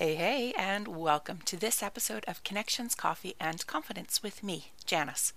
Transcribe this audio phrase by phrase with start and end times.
[0.00, 5.32] Hey, hey, and welcome to this episode of Connections, Coffee, and Confidence with me, Janice.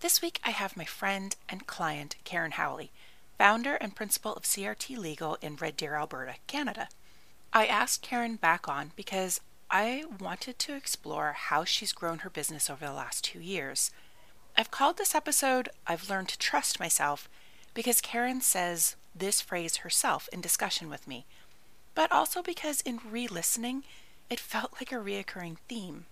[0.00, 2.90] This week I have my friend and client, Karen Howley,
[3.36, 6.88] founder and principal of CRT Legal in Red Deer, Alberta, Canada.
[7.52, 12.70] I asked Karen back on because I wanted to explore how she's grown her business
[12.70, 13.90] over the last two years.
[14.56, 17.28] I've called this episode I've Learned to Trust Myself
[17.74, 21.26] because Karen says this phrase herself in discussion with me
[21.96, 23.82] but also because in re listening,
[24.30, 26.04] it felt like a reoccurring theme.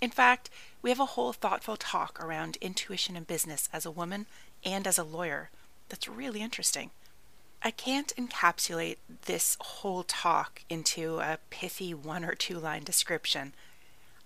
[0.00, 0.48] In fact,
[0.80, 4.26] we have a whole thoughtful talk around intuition in business as a woman
[4.64, 5.50] and as a lawyer
[5.88, 6.90] that's really interesting.
[7.62, 8.96] I can't encapsulate
[9.26, 13.54] this whole talk into a pithy one or two line description.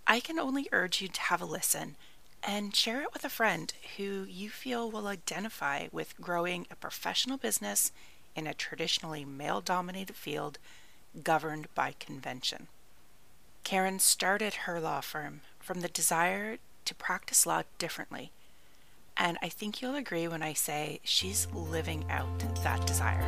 [0.06, 1.97] I can only urge you to have a listen
[2.43, 7.38] and share it with a friend who you feel will identify with growing a professional
[7.38, 7.93] business
[8.36, 10.58] in a traditionally male dominated field
[11.24, 12.69] governed by convention.
[13.64, 18.30] Karen started her law firm from the desire to practice law differently,
[19.16, 23.25] and I think you'll agree when I say she's living out that desire.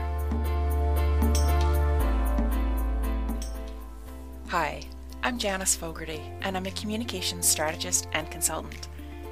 [4.49, 4.83] Hi,
[5.23, 8.89] I'm Janice Fogarty, and I'm a communications strategist and consultant.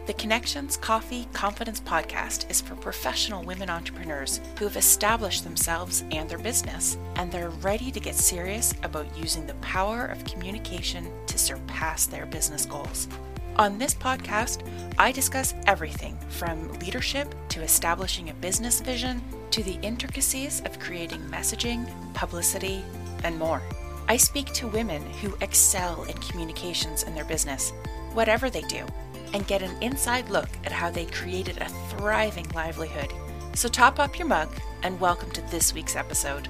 [0.07, 6.31] The Connections Coffee Confidence podcast is for professional women entrepreneurs who have established themselves and
[6.31, 11.37] their business, and they're ready to get serious about using the power of communication to
[11.37, 13.09] surpass their business goals.
[13.57, 14.63] On this podcast,
[14.97, 21.23] I discuss everything from leadership to establishing a business vision to the intricacies of creating
[21.23, 21.85] messaging,
[22.15, 22.85] publicity,
[23.25, 23.61] and more.
[24.09, 27.73] I speak to women who excel in communications in their business,
[28.15, 28.87] whatever they do
[29.33, 33.13] and get an inside look at how they created a thriving livelihood.
[33.55, 34.49] So top up your mug
[34.83, 36.49] and welcome to this week's episode.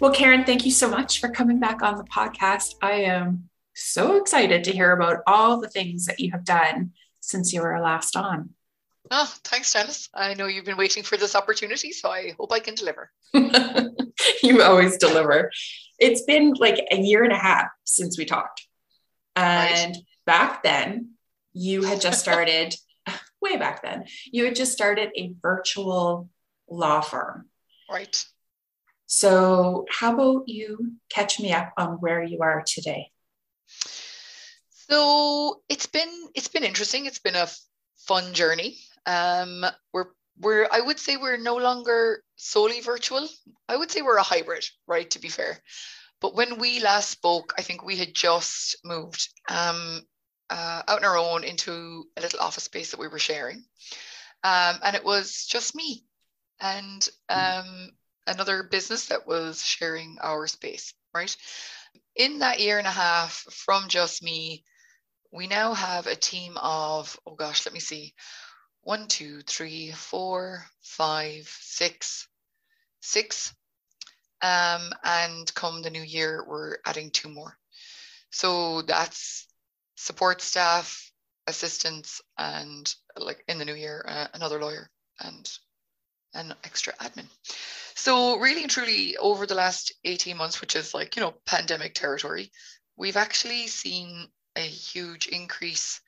[0.00, 2.74] Well, Karen, thank you so much for coming back on the podcast.
[2.80, 7.52] I am so excited to hear about all the things that you have done since
[7.52, 8.50] you were last on.
[9.10, 10.08] Oh, thanks, Janice.
[10.14, 13.10] I know you've been waiting for this opportunity, so I hope I can deliver.
[14.42, 15.50] you always deliver
[15.98, 18.66] it's been like a year and a half since we talked.
[19.36, 20.04] And right.
[20.26, 21.12] back then,
[21.52, 22.74] you had just started,
[23.42, 26.28] way back then, you had just started a virtual
[26.68, 27.46] law firm.
[27.90, 28.24] Right.
[29.06, 33.10] So, how about you catch me up on where you are today?
[34.90, 37.06] So it's been it's been interesting.
[37.06, 37.48] It's been a
[38.06, 38.78] fun journey.
[39.04, 40.06] Um, we're
[40.40, 43.28] we're I would say we're no longer solely virtual.
[43.68, 45.08] I would say we're a hybrid, right?
[45.10, 45.58] To be fair.
[46.20, 50.02] But when we last spoke, I think we had just moved um,
[50.50, 53.64] uh, out on our own into a little office space that we were sharing.
[54.42, 56.04] Um, and it was just me
[56.60, 57.90] and um,
[58.26, 61.34] another business that was sharing our space, right?
[62.16, 64.64] In that year and a half from just me,
[65.32, 68.14] we now have a team of, oh gosh, let me see,
[68.88, 72.26] one, two, three, four, five, six,
[73.00, 73.54] six.
[74.40, 77.58] Um, and come the new year, we're adding two more.
[78.30, 79.46] So that's
[79.96, 81.12] support staff,
[81.46, 84.88] assistants, and like in the new year, uh, another lawyer
[85.20, 85.46] and
[86.32, 87.28] an extra admin.
[87.94, 91.92] So really and truly over the last 18 months, which is like, you know, pandemic
[91.92, 92.50] territory,
[92.96, 96.00] we've actually seen a huge increase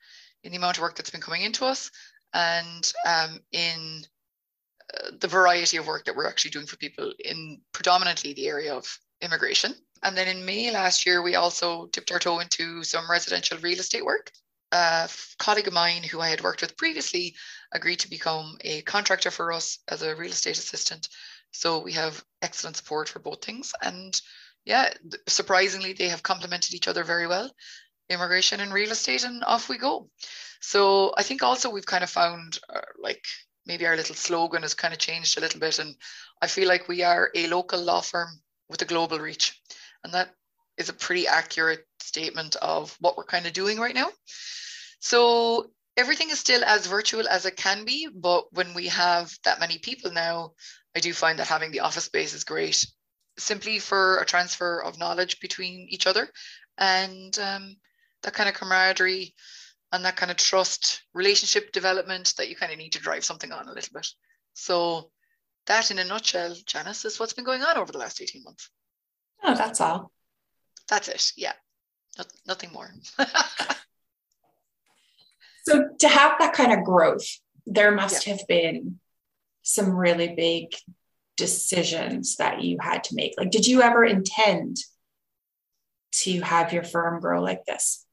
[0.43, 1.91] in the amount of work that's been coming into us
[2.33, 4.01] and um, in
[4.93, 8.73] uh, the variety of work that we're actually doing for people in predominantly the area
[8.73, 9.73] of immigration.
[10.03, 13.79] And then in May last year, we also dipped our toe into some residential real
[13.79, 14.31] estate work.
[14.71, 17.35] A colleague of mine who I had worked with previously
[17.73, 21.09] agreed to become a contractor for us as a real estate assistant.
[21.51, 23.73] So we have excellent support for both things.
[23.81, 24.19] And
[24.65, 24.93] yeah,
[25.27, 27.51] surprisingly, they have complemented each other very well
[28.11, 30.09] immigration and real estate, and off we go.
[30.61, 33.23] So I think also we've kind of found uh, like
[33.65, 35.79] maybe our little slogan has kind of changed a little bit.
[35.79, 35.95] And
[36.41, 38.29] I feel like we are a local law firm
[38.69, 39.59] with a global reach.
[40.03, 40.29] And that
[40.77, 44.09] is a pretty accurate statement of what we're kind of doing right now.
[44.99, 49.59] So everything is still as virtual as it can be, but when we have that
[49.59, 50.53] many people now,
[50.95, 52.85] I do find that having the office space is great,
[53.37, 56.29] simply for a transfer of knowledge between each other
[56.77, 57.75] and um,
[58.23, 59.33] that kind of camaraderie
[59.91, 63.51] and that kind of trust relationship development that you kind of need to drive something
[63.51, 64.07] on a little bit.
[64.53, 65.09] So
[65.67, 68.69] that in a nutshell, Janice, is what's been going on over the last 18 months.
[69.43, 70.11] Oh, that's all.
[70.87, 71.31] That's it.
[71.35, 71.53] Yeah.
[72.17, 72.91] Not, nothing more.
[75.63, 77.25] so to have that kind of growth,
[77.65, 78.33] there must yeah.
[78.33, 78.99] have been
[79.61, 80.67] some really big
[81.37, 83.33] decisions that you had to make.
[83.37, 84.77] Like, did you ever intend
[86.11, 88.05] to have your firm grow like this?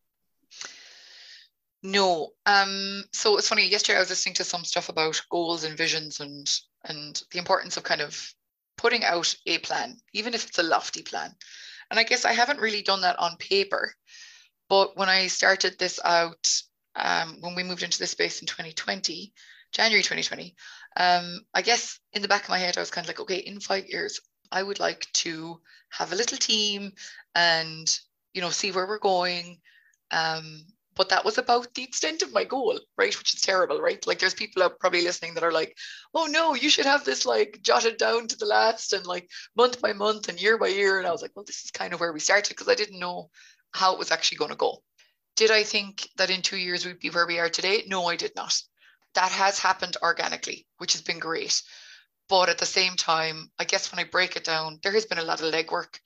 [1.82, 2.30] No.
[2.44, 6.20] Um, so it's funny, yesterday I was listening to some stuff about goals and visions
[6.20, 6.48] and
[6.84, 8.34] and the importance of kind of
[8.76, 11.34] putting out a plan, even if it's a lofty plan.
[11.90, 13.92] And I guess I haven't really done that on paper.
[14.68, 16.52] But when I started this out,
[16.94, 19.32] um, when we moved into this space in 2020,
[19.72, 20.54] January 2020,
[20.96, 23.38] um, I guess in the back of my head, I was kind of like, okay,
[23.38, 24.20] in five years,
[24.52, 25.60] I would like to
[25.90, 26.92] have a little team
[27.34, 27.98] and,
[28.34, 29.60] you know, see where we're going,
[30.10, 30.64] um,
[30.98, 33.16] but that was about the extent of my goal right?
[33.16, 34.04] Which is terrible right?
[34.06, 35.78] Like there's people out probably listening that are like
[36.12, 39.80] oh no you should have this like jotted down to the last and like month
[39.80, 40.98] by month and year by year.
[40.98, 42.98] And i was like well this is kind of where we started because i didn't
[42.98, 43.30] know
[43.72, 44.82] how it was actually going to go.
[45.36, 47.84] Did i think that in two years we'd be where we are today?
[47.86, 48.60] No i did not.
[49.14, 51.62] That has happened organically which has been great.
[52.28, 55.18] But at the same time i guess when i break it down there has been
[55.18, 56.00] a lot of legwork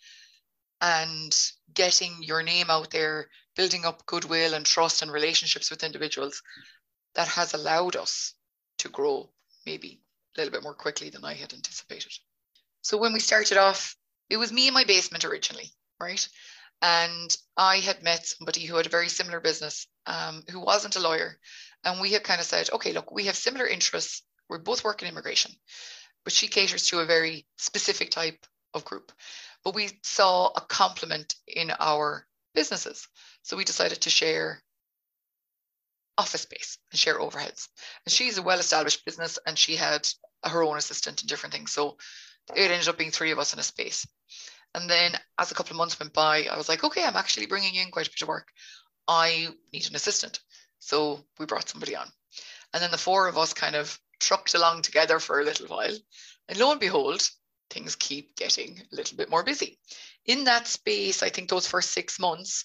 [0.82, 1.34] and
[1.72, 6.42] getting your name out there building up goodwill and trust and relationships with individuals
[7.14, 8.34] that has allowed us
[8.78, 9.30] to grow
[9.66, 10.00] maybe
[10.36, 12.12] a little bit more quickly than I had anticipated.
[12.80, 13.96] So when we started off,
[14.30, 15.70] it was me in my basement originally,
[16.00, 16.26] right?
[16.80, 21.00] And I had met somebody who had a very similar business, um, who wasn't a
[21.00, 21.38] lawyer.
[21.84, 24.22] And we had kind of said, okay, look, we have similar interests.
[24.48, 25.52] We're both working immigration,
[26.24, 29.12] but she caters to a very specific type of group.
[29.64, 33.08] But we saw a complement in our businesses.
[33.42, 34.62] So we decided to share
[36.18, 37.68] office space and share overheads.
[38.04, 40.06] And she's a well established business and she had
[40.44, 41.72] her own assistant and different things.
[41.72, 41.96] So
[42.54, 44.06] it ended up being three of us in a space.
[44.74, 47.46] And then as a couple of months went by, I was like, okay, I'm actually
[47.46, 48.48] bringing in quite a bit of work.
[49.06, 50.40] I need an assistant.
[50.78, 52.06] So we brought somebody on.
[52.72, 55.96] And then the four of us kind of trucked along together for a little while.
[56.48, 57.28] And lo and behold,
[57.70, 59.78] things keep getting a little bit more busy.
[60.26, 62.64] In that space, I think those first six months,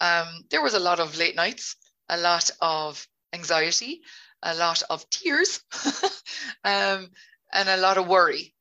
[0.00, 1.76] um, there was a lot of late nights,
[2.08, 4.02] a lot of anxiety,
[4.42, 5.60] a lot of tears,
[6.64, 7.10] um,
[7.52, 8.54] and a lot of worry.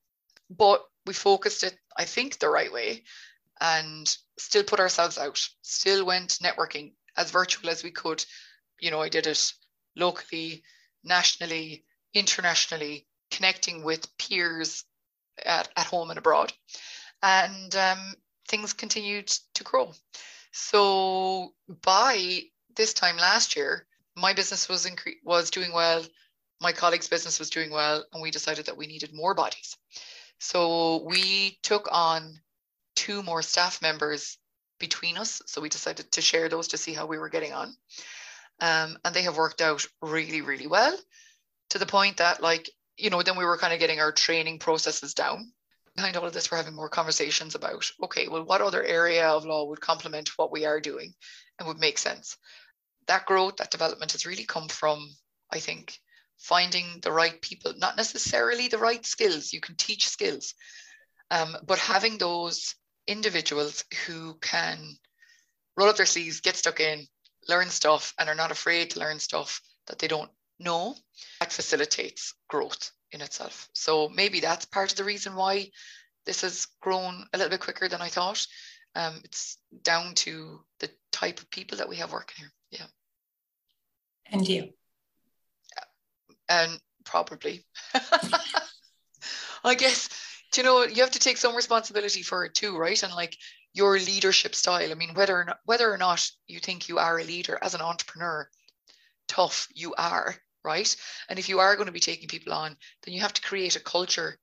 [0.49, 3.03] But we focused it, I think, the right way
[3.59, 8.23] and still put ourselves out, still went networking as virtual as we could.
[8.79, 9.53] You know, I did it
[9.95, 10.63] locally,
[11.03, 14.83] nationally, internationally, connecting with peers
[15.43, 16.53] at, at home and abroad.
[17.21, 18.13] And um,
[18.47, 19.91] things continued to grow.
[20.51, 22.41] So by
[22.75, 23.85] this time last year,
[24.15, 26.03] my business was incre- was doing well,
[26.61, 29.77] my colleague's business was doing well, and we decided that we needed more bodies.
[30.39, 32.39] So we took on
[32.95, 34.37] two more staff members
[34.79, 35.41] between us.
[35.45, 37.75] So we decided to share those to see how we were getting on.
[38.59, 40.97] Um, and they have worked out really, really well
[41.69, 44.59] to the point that, like, you know, then we were kind of getting our training
[44.59, 45.51] processes down.
[45.97, 49.45] Behind all of this, we're having more conversations about okay, well, what other area of
[49.45, 51.11] law would complement what we are doing
[51.57, 52.37] and would make sense?
[53.07, 55.09] That growth, that development has really come from,
[55.51, 55.97] I think,
[56.37, 59.51] finding the right people, not necessarily the right skills.
[59.51, 60.53] You can teach skills,
[61.31, 62.75] um, but having those
[63.07, 64.77] individuals who can
[65.75, 67.07] roll up their sleeves, get stuck in,
[67.49, 70.95] learn stuff, and are not afraid to learn stuff that they don't know,
[71.39, 73.69] that facilitates growth in itself.
[73.73, 75.71] So maybe that's part of the reason why
[76.25, 78.45] this has grown a little bit quicker than I thought.
[78.95, 82.51] Um, it's down to the type of people that we have working here.
[82.71, 82.87] Yeah.
[84.31, 84.69] And you.
[86.49, 87.65] And probably.
[89.63, 90.09] I guess,
[90.55, 93.01] you know, you have to take some responsibility for it too, right?
[93.01, 93.37] And like
[93.73, 94.91] your leadership style.
[94.91, 97.75] I mean, whether or not, whether or not you think you are a leader as
[97.75, 98.49] an entrepreneur,
[99.27, 100.35] tough you are,
[100.67, 100.95] right?
[101.29, 103.75] And if you are going to be taking people on, then you have to create
[103.77, 104.37] a culture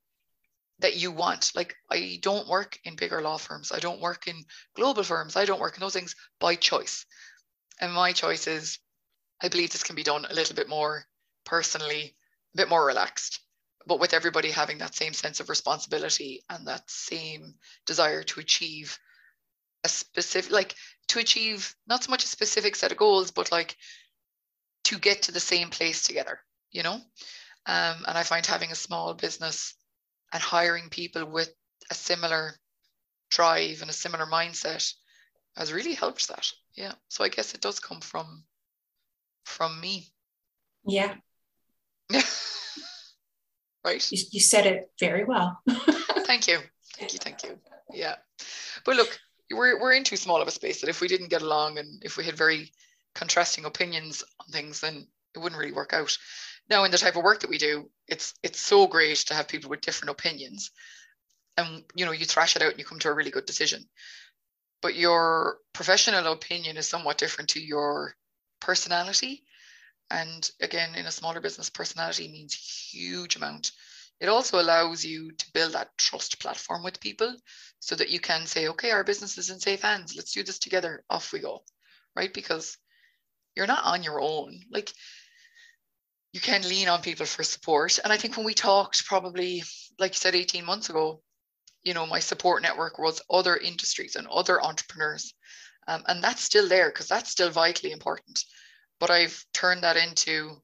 [0.80, 1.52] that you want.
[1.54, 3.70] Like I don't work in bigger law firms.
[3.70, 5.36] I don't work in global firms.
[5.36, 7.06] I don't work in those things by choice.
[7.80, 8.78] And my choice is
[9.42, 11.04] I believe this can be done a little bit more
[11.44, 12.16] personally,
[12.54, 13.40] a bit more relaxed,
[13.86, 17.54] but with everybody having that same sense of responsibility and that same
[17.86, 18.98] desire to achieve
[19.84, 20.74] a specific like
[21.08, 23.76] to achieve not so much a specific set of goals, but like
[24.84, 26.38] to get to the same place together,
[26.70, 27.00] you know?
[27.66, 29.74] Um, and I find having a small business
[30.32, 31.52] and hiring people with
[31.90, 32.54] a similar
[33.30, 34.92] drive and a similar mindset
[35.56, 36.50] has really helped that.
[36.74, 36.92] Yeah.
[37.08, 38.44] So I guess it does come from
[39.44, 40.08] from me.
[40.86, 41.14] Yeah.
[43.84, 44.12] right.
[44.12, 45.60] You, you said it very well.
[46.26, 46.58] thank you.
[46.96, 47.18] Thank you.
[47.18, 47.58] Thank you.
[47.92, 48.16] Yeah.
[48.84, 49.18] But look,
[49.50, 52.02] we're we're in too small of a space that if we didn't get along and
[52.04, 52.70] if we had very
[53.14, 56.16] contrasting opinions on things, then it wouldn't really work out.
[56.68, 59.48] Now, in the type of work that we do, it's it's so great to have
[59.48, 60.70] people with different opinions,
[61.56, 63.84] and you know you thrash it out and you come to a really good decision.
[64.80, 68.14] But your professional opinion is somewhat different to your
[68.60, 69.44] personality,
[70.10, 73.72] and again, in a smaller business, personality means huge amount.
[74.20, 77.34] It also allows you to build that trust platform with people
[77.80, 80.14] so that you can say, okay, our business is in safe hands.
[80.14, 81.04] Let's do this together.
[81.10, 81.64] Off we go.
[82.14, 82.32] Right?
[82.32, 82.78] Because
[83.56, 84.60] you're not on your own.
[84.70, 84.92] Like
[86.32, 87.98] you can lean on people for support.
[88.02, 89.62] And I think when we talked probably,
[89.98, 91.22] like you said, 18 months ago,
[91.84, 95.34] you know, my support network was other industries and other entrepreneurs.
[95.86, 98.42] Um, and that's still there because that's still vitally important.
[98.98, 100.56] But I've turned that into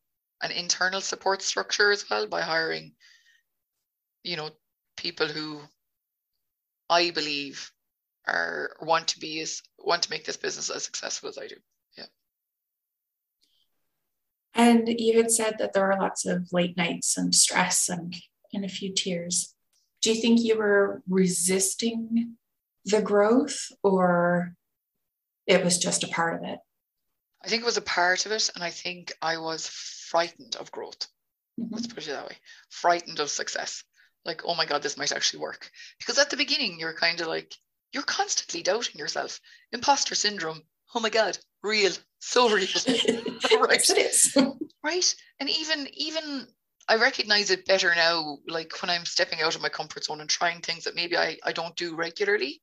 [0.42, 2.92] an internal support structure as well by hiring,
[4.24, 4.50] you know,
[4.96, 5.60] people who
[6.88, 7.70] I believe
[8.26, 11.56] are want to be as want to make this business as successful as I do.
[11.96, 12.06] Yeah.
[14.54, 18.14] And you had said that there were lots of late nights and stress and,
[18.52, 19.54] and a few tears.
[20.02, 22.36] Do you think you were resisting
[22.84, 24.54] the growth or
[25.46, 26.58] it was just a part of it?
[27.44, 28.50] I think it was a part of it.
[28.54, 31.06] And I think I was frightened of growth.
[31.58, 31.74] Mm-hmm.
[31.74, 32.36] Let's put it that way
[32.70, 33.84] frightened of success.
[34.24, 35.70] Like, oh my God, this might actually work.
[35.98, 37.54] Because at the beginning, you're kind of like,
[37.92, 39.40] you're constantly doubting yourself.
[39.72, 40.62] Imposter syndrome.
[40.94, 42.66] Oh my God, real, so real.
[42.86, 43.90] right.
[43.90, 44.36] it is.
[44.82, 45.14] right.
[45.38, 46.46] And even, even
[46.88, 50.28] I recognize it better now, like when I'm stepping out of my comfort zone and
[50.30, 52.60] trying things that maybe I, I don't do regularly.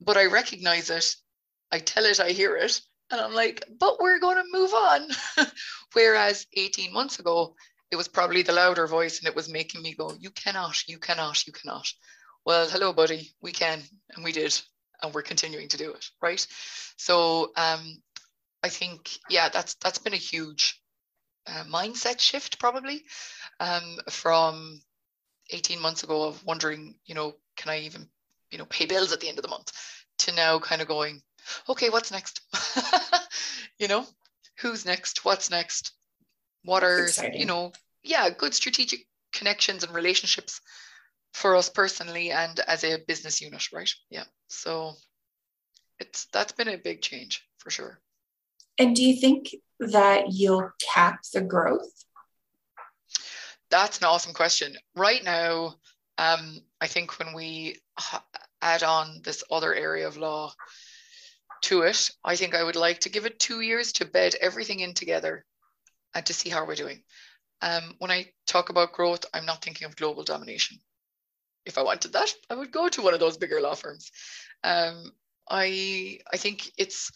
[0.00, 1.14] But I recognize it.
[1.70, 2.80] I tell it, I hear it.
[3.10, 5.08] And I'm like, but we're going to move on.
[5.92, 7.54] Whereas 18 months ago,
[7.90, 10.98] it was probably the louder voice and it was making me go, you cannot, you
[10.98, 11.86] cannot, you cannot
[12.44, 13.80] well, hello, buddy, we can,
[14.14, 14.60] and we did,
[15.02, 16.46] and we're continuing to do it, right?
[16.96, 18.02] So um,
[18.62, 20.80] I think, yeah, that's that's been a huge
[21.46, 23.02] uh, mindset shift probably
[23.60, 24.80] um, from
[25.50, 28.08] 18 months ago of wondering, you know, can I even,
[28.50, 29.72] you know, pay bills at the end of the month,
[30.18, 31.20] to now kind of going,
[31.68, 32.40] okay, what's next?
[33.78, 34.06] you know,
[34.60, 35.24] who's next?
[35.24, 35.92] What's next?
[36.64, 37.72] What are, you know,
[38.04, 39.00] yeah, good strategic
[39.32, 40.60] connections and relationships
[41.32, 43.92] for us personally and as a business unit, right?
[44.10, 44.24] Yeah.
[44.48, 44.92] So
[45.98, 48.00] it's that's been a big change for sure.
[48.78, 51.92] And do you think that you'll cap the growth?
[53.70, 54.76] That's an awesome question.
[54.94, 55.76] Right now,
[56.18, 57.76] um, I think when we
[58.60, 60.52] add on this other area of law
[61.62, 64.80] to it, I think I would like to give it two years to bed everything
[64.80, 65.44] in together
[66.14, 67.02] and to see how we're doing.
[67.62, 70.78] Um, when I talk about growth, I'm not thinking of global domination
[71.64, 74.10] if I wanted that, I would go to one of those bigger law firms.
[74.64, 75.12] Um,
[75.48, 77.10] I I think it's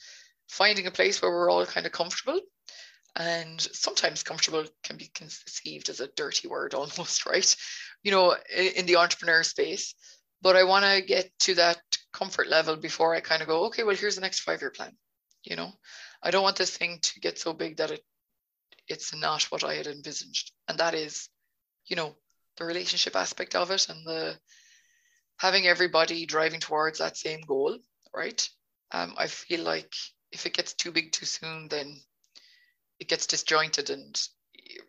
[0.49, 2.41] finding a place where we're all kind of comfortable.
[3.19, 7.57] And sometimes comfortable can be conceived as a dirty word almost, right?
[8.03, 9.95] You know, in the entrepreneur space.
[10.43, 11.81] But I want to get to that
[12.13, 14.93] comfort level before I kind of go, okay, well, here's the next five year plan.
[15.45, 15.73] You know,
[16.23, 18.03] I don't want this thing to get so big that it
[18.89, 20.53] it's not what I had envisaged.
[20.69, 21.29] And that is,
[21.87, 22.15] you know,
[22.57, 24.39] the relationship aspect of it and the
[25.39, 27.79] having everybody driving towards that same goal,
[28.15, 28.49] right?
[28.93, 29.93] Um, I feel like
[30.33, 32.01] if it gets too big too soon, then
[32.99, 34.21] it gets disjointed and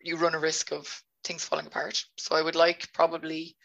[0.02, 2.04] you run a risk of things falling apart.
[2.18, 3.58] So I would like probably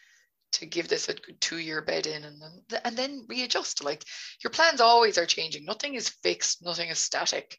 [0.53, 3.83] to give this a good two year bed in and then and then readjust.
[3.83, 4.03] Like
[4.43, 5.65] your plans always are changing.
[5.65, 7.57] Nothing is fixed, nothing is static.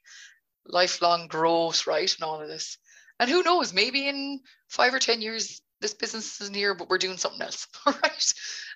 [0.67, 2.13] Lifelong growth, right?
[2.15, 2.79] And all of this.
[3.21, 6.99] And who knows, maybe in five or ten years this business is near, but we're
[6.99, 7.67] doing something else.
[7.87, 8.35] right.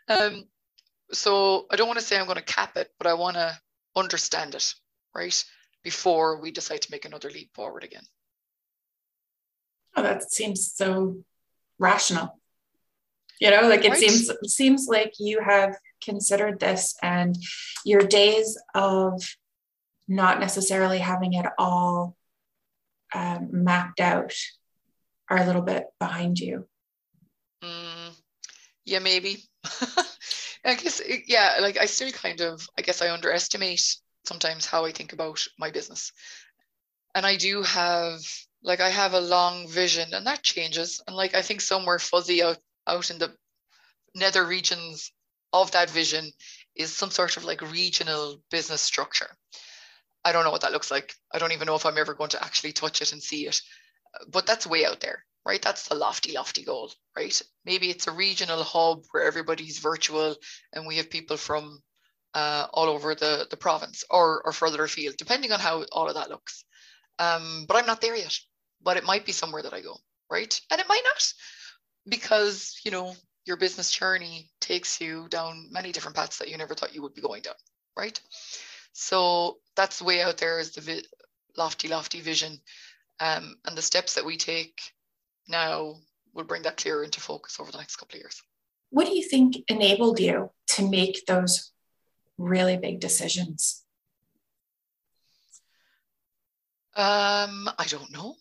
[0.09, 0.45] Um,
[1.13, 3.59] so I don't want to say I'm going to cap it, but I want to
[3.97, 4.75] understand it,
[5.15, 5.45] right?
[5.83, 8.05] Before we decide to make another leap forward again.
[9.97, 11.23] Oh, that seems so
[11.79, 12.39] rational.
[13.41, 13.99] You know, like it right.
[13.99, 17.37] seems it seems like you have considered this and
[17.85, 19.23] your days of
[20.09, 22.17] not necessarily having it all
[23.15, 24.35] um, mapped out
[25.31, 26.67] are a little bit behind you.
[27.63, 28.15] Mm,
[28.87, 29.45] yeah, maybe.
[30.65, 33.83] I guess, yeah, like I still kind of, I guess I underestimate
[34.27, 36.13] sometimes how I think about my business.
[37.15, 38.21] And I do have,
[38.63, 41.03] like, I have a long vision and that changes.
[41.07, 43.37] And like, I think somewhere fuzzy out, out in the
[44.15, 45.13] nether regions
[45.53, 46.33] of that vision
[46.77, 49.37] is some sort of like regional business structure.
[50.25, 51.15] I don't know what that looks like.
[51.33, 53.61] I don't even know if I'm ever going to actually touch it and see it.
[54.29, 55.63] But that's way out there right?
[55.63, 57.41] That's the lofty, lofty goal, right?
[57.65, 60.37] Maybe it's a regional hub where everybody's virtual
[60.73, 61.81] and we have people from
[62.35, 66.15] uh, all over the, the province or, or further afield, depending on how all of
[66.15, 66.65] that looks.
[67.19, 68.37] Um, but I'm not there yet,
[68.83, 69.97] but it might be somewhere that I go,
[70.31, 70.61] right?
[70.71, 71.33] And it might not
[72.09, 73.15] because, you know,
[73.45, 77.15] your business journey takes you down many different paths that you never thought you would
[77.15, 77.55] be going down,
[77.97, 78.21] right?
[78.93, 81.03] So that's the way out there is the vi-
[81.57, 82.61] lofty, lofty vision.
[83.21, 84.81] Um, and the steps that we take
[85.49, 85.97] now
[86.35, 88.43] will bring that clearer into focus over the next couple of years.
[88.91, 91.73] What do you think enabled you to make those
[92.39, 93.85] really big decisions?
[96.97, 98.37] Um, I don't know.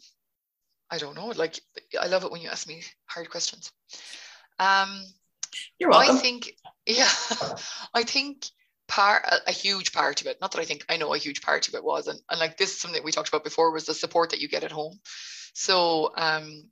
[0.90, 1.28] I don't know.
[1.28, 1.60] Like,
[2.00, 3.72] I love it when you ask me hard questions.
[4.58, 5.04] Um,
[5.80, 6.16] You're welcome.
[6.16, 6.54] I think,
[6.86, 7.10] yeah,
[7.94, 8.46] I think
[8.88, 10.38] part a, huge part of it.
[10.42, 12.58] Not that I think I know a huge part of it was, and, and like
[12.58, 14.72] this is something that we talked about before was the support that you get at
[14.72, 15.00] home.
[15.54, 16.64] So um,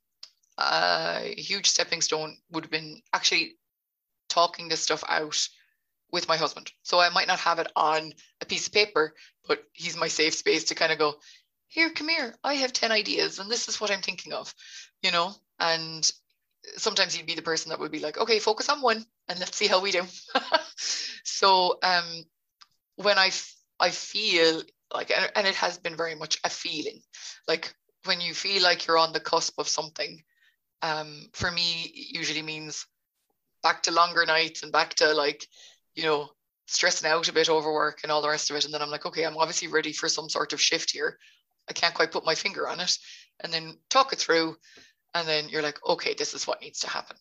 [0.58, 3.58] a huge stepping stone would have been actually
[4.30, 5.48] talking this stuff out
[6.12, 6.72] with my husband.
[6.84, 9.14] So I might not have it on a piece of paper,
[9.48, 11.16] but he's my safe space to kind of go,
[11.68, 12.34] here, come here.
[12.44, 14.54] I have 10 ideas and this is what I'm thinking of,
[15.02, 15.34] you know?
[15.60, 16.10] And
[16.78, 19.58] sometimes he'd be the person that would be like, okay, focus on one and let's
[19.58, 20.04] see how we do.
[21.24, 22.24] so um,
[22.96, 23.32] when I,
[23.80, 24.62] I feel
[24.94, 27.02] like, and it has been very much a feeling,
[27.48, 27.74] like
[28.06, 30.24] when you feel like you're on the cusp of something,
[30.82, 32.86] um, for me usually means
[33.64, 35.48] back to longer nights and back to like,
[35.96, 36.30] you know,
[36.68, 38.66] stressing out a bit over work and all the rest of it.
[38.66, 41.18] And then I'm like, okay, I'm obviously ready for some sort of shift here.
[41.70, 42.98] I can't quite put my finger on it.
[43.44, 44.56] And then talk it through.
[45.14, 47.18] And then you're like, okay, this is what needs to happen.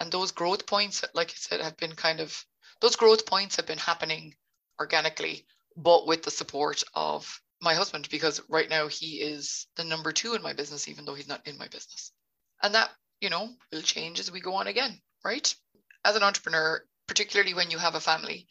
[0.00, 2.44] And those growth points, like I said, have been kind of,
[2.80, 4.34] those growth points have been happening
[4.78, 10.12] organically, but with the support of my husband, because right now he is the number
[10.12, 12.12] two in my business, even though he's not in my business.
[12.62, 15.54] And that, you know, will change as we go on again, right?
[16.04, 18.46] As an entrepreneur, particularly when you have a family,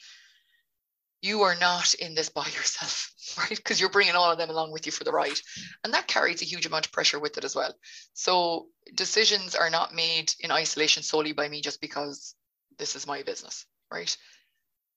[1.22, 3.56] you are not in this by yourself, right?
[3.56, 5.40] Because you're bringing all of them along with you for the ride.
[5.84, 7.74] And that carries a huge amount of pressure with it as well.
[8.14, 12.36] So decisions are not made in isolation solely by me just because
[12.78, 14.16] this is my business, right?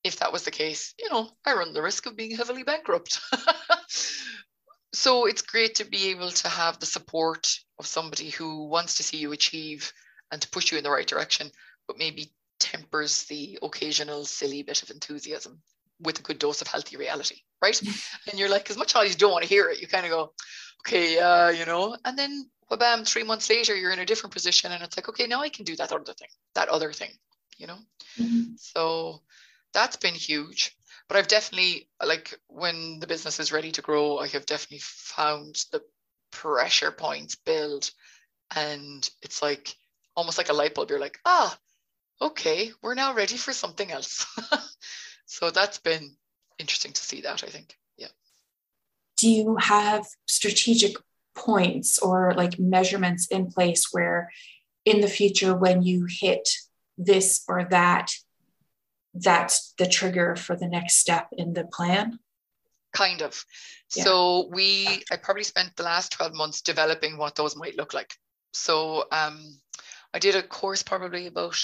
[0.04, 3.20] If that was the case, you know, I run the risk of being heavily bankrupt.
[4.92, 7.48] so it's great to be able to have the support
[7.82, 9.92] of somebody who wants to see you achieve
[10.30, 11.50] and to push you in the right direction,
[11.88, 15.60] but maybe tempers the occasional silly bit of enthusiasm
[16.00, 17.80] with a good dose of healthy reality, right?
[18.30, 20.12] and you're like, as much as you don't want to hear it, you kind of
[20.12, 20.32] go,
[20.86, 24.32] okay, uh, you know, and then well, bam, three months later, you're in a different
[24.32, 27.10] position, and it's like, okay, now I can do that other thing, that other thing,
[27.58, 27.78] you know.
[28.18, 28.52] Mm-hmm.
[28.56, 29.22] So
[29.74, 30.74] that's been huge
[31.12, 35.62] but I've definitely like when the business is ready to grow, I have definitely found
[35.70, 35.82] the
[36.32, 37.90] pressure points build,
[38.56, 39.74] and it's like
[40.16, 40.90] almost like a light bulb.
[40.90, 41.56] You're like, ah,
[42.20, 44.26] okay, we're now ready for something else.
[45.26, 46.16] so that's been
[46.58, 47.44] interesting to see that.
[47.44, 48.08] I think, yeah.
[49.16, 50.96] Do you have strategic
[51.34, 54.30] points or like measurements in place where
[54.84, 56.48] in the future when you hit
[56.98, 58.12] this or that
[59.14, 62.18] that's the trigger for the next step in the plan?
[62.92, 63.44] Kind of.
[63.94, 64.04] Yeah.
[64.04, 68.12] So we, I probably spent the last 12 months developing what those might look like.
[68.52, 69.58] So um,
[70.12, 71.58] I did a course probably about,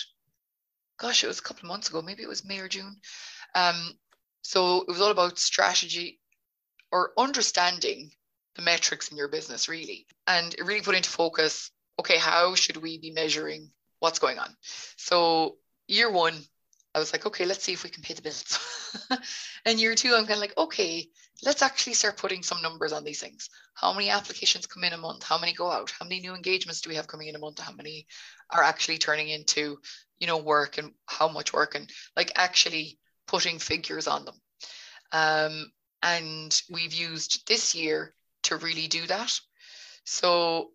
[0.98, 2.96] gosh, it was a couple of months ago, maybe it was May or June.
[3.54, 3.92] Um,
[4.42, 6.20] so it was all about strategy
[6.90, 8.10] or understanding
[8.54, 10.06] the metrics in your business, really.
[10.26, 14.54] And it really put into focus okay, how should we be measuring what's going on?
[14.96, 16.34] So year one,
[16.98, 18.58] I was like, okay, let's see if we can pay the bills.
[19.64, 21.06] and year two, I'm kind of like, okay,
[21.44, 23.48] let's actually start putting some numbers on these things.
[23.74, 25.22] How many applications come in a month?
[25.22, 25.92] How many go out?
[25.96, 27.60] How many new engagements do we have coming in a month?
[27.60, 28.08] How many
[28.50, 29.78] are actually turning into,
[30.18, 34.34] you know, work and how much work and like actually putting figures on them.
[35.12, 35.70] Um,
[36.02, 38.12] and we've used this year
[38.44, 39.38] to really do that.
[40.04, 40.70] So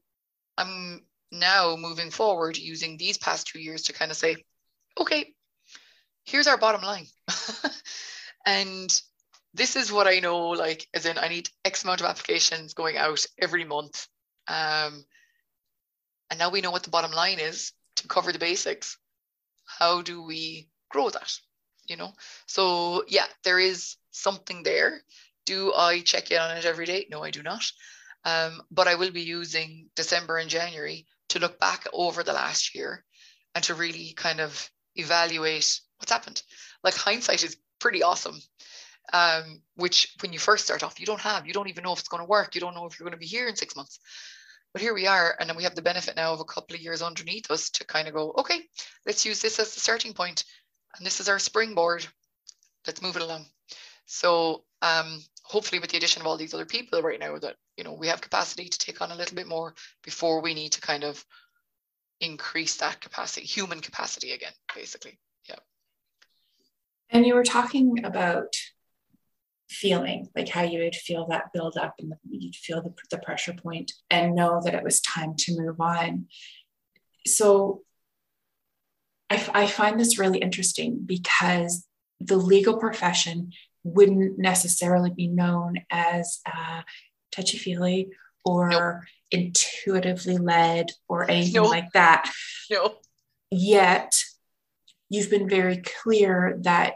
[0.57, 1.01] I'm
[1.33, 4.37] now moving forward using these past two years to kind of say,
[4.99, 5.33] okay,
[6.25, 7.07] here's our bottom line.
[8.45, 9.01] and
[9.53, 12.97] this is what I know, like, as in I need X amount of applications going
[12.97, 14.07] out every month.
[14.47, 15.05] Um,
[16.29, 18.97] and now we know what the bottom line is to cover the basics.
[19.65, 21.33] How do we grow that?
[21.87, 22.13] You know?
[22.47, 25.01] So yeah, there is something there.
[25.45, 27.05] Do I check in on it every day?
[27.09, 27.63] No, I do not.
[28.25, 32.73] Um, but I will be using December and January to look back over the last
[32.73, 33.03] year
[33.53, 36.43] and to really kind of evaluate what's happened.
[36.83, 38.39] Like hindsight is pretty awesome
[39.11, 41.99] um, which when you first start off, you don't have, you don't even know if
[41.99, 42.55] it's going to work.
[42.55, 43.99] You don't know if you're going to be here in six months.
[44.71, 46.81] But here we are, and then we have the benefit now of a couple of
[46.81, 48.61] years underneath us to kind of go, okay,
[49.05, 50.45] let's use this as the starting point,
[50.97, 52.07] and this is our springboard.
[52.87, 53.45] Let's move it along.
[54.07, 57.83] So um, hopefully, with the addition of all these other people right now, that you
[57.83, 60.81] know we have capacity to take on a little bit more before we need to
[60.81, 61.23] kind of
[62.19, 65.19] increase that capacity, human capacity again, basically.
[65.47, 65.57] Yeah.
[67.09, 68.53] And you were talking about
[69.69, 73.53] feeling, like how you would feel that build up and you'd feel the, the pressure
[73.53, 76.27] point and know that it was time to move on.
[77.25, 77.81] So
[79.29, 81.87] I, I find this really interesting because
[82.19, 83.51] the legal profession
[83.83, 86.81] wouldn't necessarily be known as uh,
[87.31, 88.09] touchy feely
[88.45, 88.95] or nope.
[89.31, 91.71] intuitively led or anything nope.
[91.71, 92.31] like that.
[92.69, 92.95] No.
[93.51, 94.15] Yet
[95.13, 96.95] you've been very clear that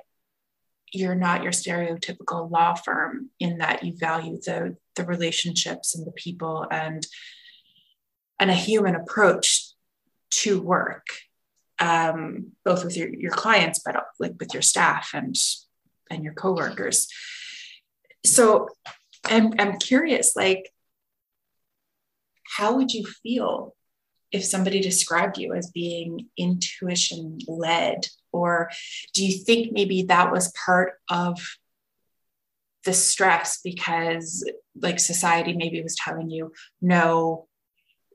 [0.91, 6.11] you're not your stereotypical law firm in that you value the the relationships and the
[6.11, 7.05] people and
[8.39, 9.73] and a human approach
[10.31, 11.05] to work
[11.79, 15.35] um, both with your, your clients but like with your staff and
[16.09, 17.07] and your coworkers.
[18.25, 18.69] So
[19.25, 20.71] I'm, I'm curious like
[22.55, 23.75] how would you feel
[24.31, 28.69] if somebody described you as being intuition led or
[29.13, 31.39] do you think maybe that was part of
[32.83, 37.47] the stress because like society maybe was telling you no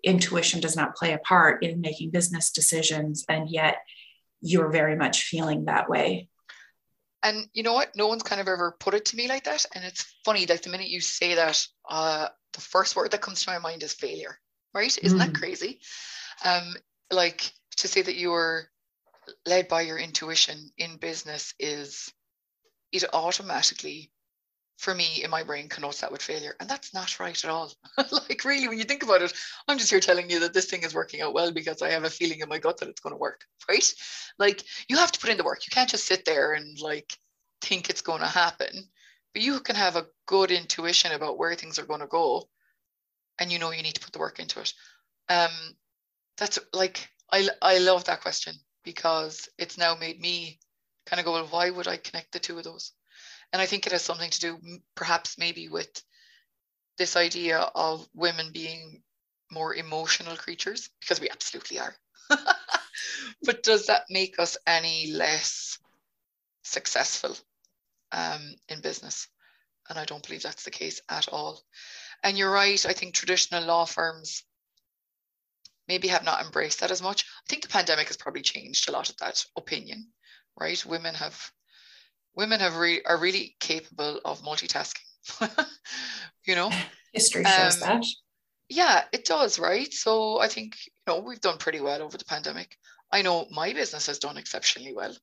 [0.04, 3.78] intuition does not play a part in making business decisions and yet
[4.40, 6.28] you're very much feeling that way
[7.24, 7.94] and you know what?
[7.94, 10.62] No one's kind of ever put it to me like that and it's funny like
[10.62, 13.92] the minute you say that uh, the first word that comes to my mind is
[13.92, 14.38] failure
[14.74, 14.96] right?
[15.02, 15.26] Isn't mm.
[15.26, 15.80] that crazy?
[16.44, 16.74] Um
[17.10, 18.68] like to say that you were
[19.46, 22.12] led by your intuition in business is
[22.90, 24.10] it automatically
[24.78, 26.56] for me in my brain connotes that with failure.
[26.58, 27.72] And that's not right at all.
[28.10, 29.32] Like really when you think about it
[29.68, 32.04] i'm just here telling you that this thing is working out well because i have
[32.04, 33.94] a feeling in my gut that it's going to work right?
[34.38, 35.66] Like you have to put in the work.
[35.66, 37.16] You can't just sit there and like
[37.60, 38.88] think it's going to happen.
[39.32, 42.48] But you can have a good intuition about where things are going to go
[43.38, 44.72] and you know you need to put the work into it
[45.28, 45.50] um
[46.38, 50.58] that's like i i love that question because it's now made me
[51.06, 52.92] kind of go, well, why would I connect the two of those?
[53.52, 54.58] And I think it has something to do
[54.94, 56.02] perhaps maybe with
[56.98, 59.02] this idea of women being
[59.50, 61.94] more emotional creatures, because we absolutely are.
[63.42, 65.78] but does that make us any less
[66.62, 67.36] successful
[68.12, 69.28] um, in business?
[69.88, 71.60] And I don't believe that's the case at all.
[72.22, 74.44] And you're right, I think traditional law firms
[75.88, 77.24] maybe have not embraced that as much.
[77.24, 80.08] I think the pandemic has probably changed a lot of that opinion,
[80.58, 80.84] right?
[80.86, 81.50] Women have
[82.34, 85.04] women have re- are really capable of multitasking.
[86.46, 86.70] you know,
[87.12, 88.04] history shows um, that.
[88.68, 89.92] Yeah, it does, right?
[89.92, 92.76] So I think you know we've done pretty well over the pandemic.
[93.12, 95.14] I know my business has done exceptionally well,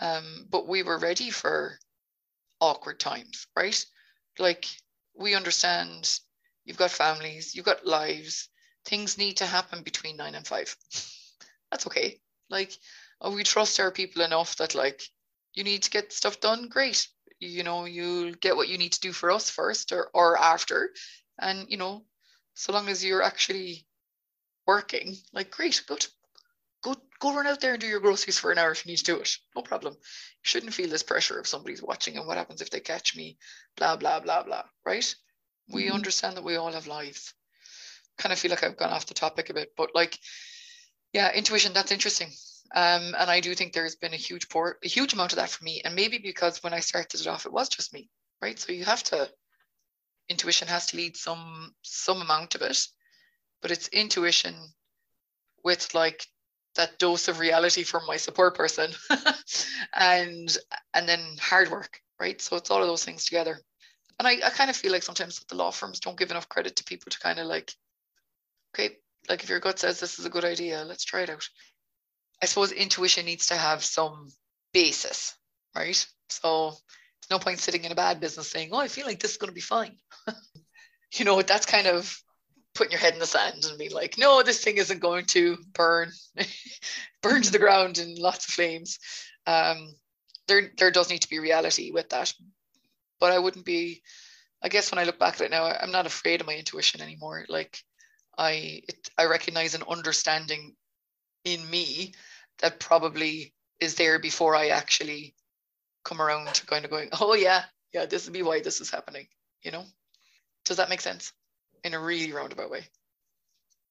[0.00, 1.78] um, but we were ready for
[2.60, 3.84] awkward times, right?
[4.38, 4.66] Like
[5.16, 6.18] we understand
[6.64, 8.48] you've got families, you've got lives,
[8.84, 10.74] things need to happen between nine and five.
[11.70, 12.20] That's okay.
[12.50, 12.72] Like,
[13.20, 15.02] oh, we trust our people enough that like
[15.54, 16.68] you need to get stuff done.
[16.68, 17.08] Great.
[17.40, 20.90] You know, you'll get what you need to do for us first or or after.
[21.40, 22.04] And you know,
[22.54, 23.86] so long as you're actually
[24.66, 26.06] working, like great, good.
[26.82, 28.98] Go go run out there and do your groceries for an hour if you need
[28.98, 29.36] to do it.
[29.56, 29.94] No problem.
[29.94, 33.38] You shouldn't feel this pressure if somebody's watching and what happens if they catch me,
[33.76, 34.64] blah, blah, blah, blah.
[34.84, 35.14] Right?
[35.68, 35.94] We mm-hmm.
[35.94, 37.34] understand that we all have lives
[38.18, 40.18] kind of feel like I've gone off the topic a bit, but like,
[41.12, 42.28] yeah, intuition, that's interesting.
[42.74, 45.50] Um, and I do think there's been a huge port, a huge amount of that
[45.50, 45.82] for me.
[45.84, 48.08] And maybe because when I started it off, it was just me,
[48.42, 48.58] right?
[48.58, 49.28] So you have to,
[50.28, 52.78] intuition has to lead some some amount of it,
[53.60, 54.54] but it's intuition
[55.62, 56.26] with like
[56.76, 58.90] that dose of reality from my support person
[59.94, 60.56] and
[60.94, 63.60] and then hard work right so it's all of those things together
[64.18, 66.76] and I, I kind of feel like sometimes the law firms don't give enough credit
[66.76, 67.72] to people to kind of like
[68.74, 68.96] okay
[69.28, 71.48] like if your gut says this is a good idea let's try it out
[72.42, 74.28] i suppose intuition needs to have some
[74.72, 75.34] basis
[75.76, 79.20] right so there's no point sitting in a bad business saying oh i feel like
[79.20, 79.96] this is going to be fine
[81.14, 82.16] you know that's kind of
[82.74, 85.56] putting your head in the sand and being like, no, this thing isn't going to
[85.72, 86.10] burn,
[87.22, 88.98] burn to the ground in lots of flames.
[89.46, 89.94] Um,
[90.48, 92.32] there, there does need to be reality with that.
[93.24, 94.02] But I wouldn't be,
[94.62, 97.00] I guess when I look back at it now, I'm not afraid of my intuition
[97.00, 97.46] anymore.
[97.48, 97.78] Like
[98.36, 100.74] I, it, I recognize an understanding
[101.44, 102.12] in me
[102.58, 105.34] that probably is there before I actually
[106.04, 107.62] come around to kind of going, oh yeah,
[107.94, 109.26] yeah, this would be why this is happening.
[109.62, 109.84] You know,
[110.66, 111.32] does that make sense?
[111.84, 112.86] in a really roundabout way.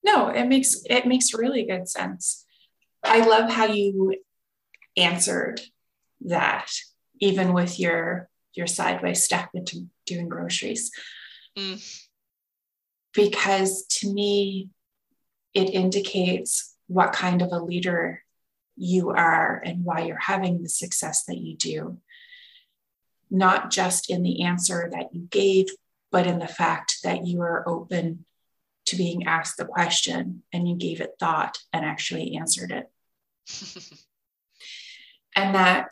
[0.03, 2.45] No, it makes it makes really good sense.
[3.03, 4.15] I love how you
[4.97, 5.61] answered
[6.21, 6.69] that,
[7.21, 10.91] even with your your sideways step into doing groceries.
[11.57, 12.01] Mm.
[13.13, 14.69] Because to me,
[15.53, 18.23] it indicates what kind of a leader
[18.75, 21.97] you are and why you're having the success that you do.
[23.29, 25.67] Not just in the answer that you gave,
[26.11, 28.25] but in the fact that you are open
[28.85, 32.89] to being asked the question and you gave it thought and actually answered it.
[35.35, 35.89] and that,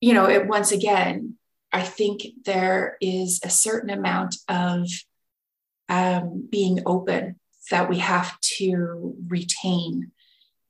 [0.00, 1.34] you know, it once again,
[1.72, 4.88] I think there is a certain amount of
[5.88, 7.38] um, being open
[7.70, 10.12] that we have to retain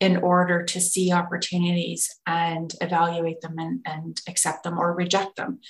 [0.00, 5.61] in order to see opportunities and evaluate them and, and accept them or reject them.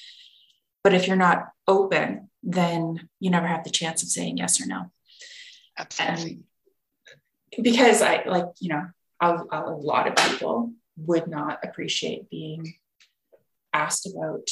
[0.85, 4.67] But if you're not open, then you never have the chance of saying yes or
[4.67, 4.91] no.
[5.79, 6.41] Absolutely.
[7.57, 8.87] And because I like, you know,
[9.21, 12.75] a, a lot of people would not appreciate being
[13.73, 14.49] asked about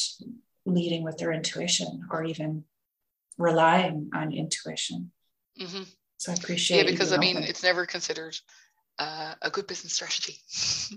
[0.66, 2.64] leading with their intuition or even
[3.38, 5.12] relying on intuition.
[5.60, 5.84] Mm-hmm.
[6.18, 6.84] So I appreciate.
[6.84, 7.48] Yeah, because I mean, open.
[7.48, 8.36] it's never considered
[8.98, 10.36] uh, a good business strategy.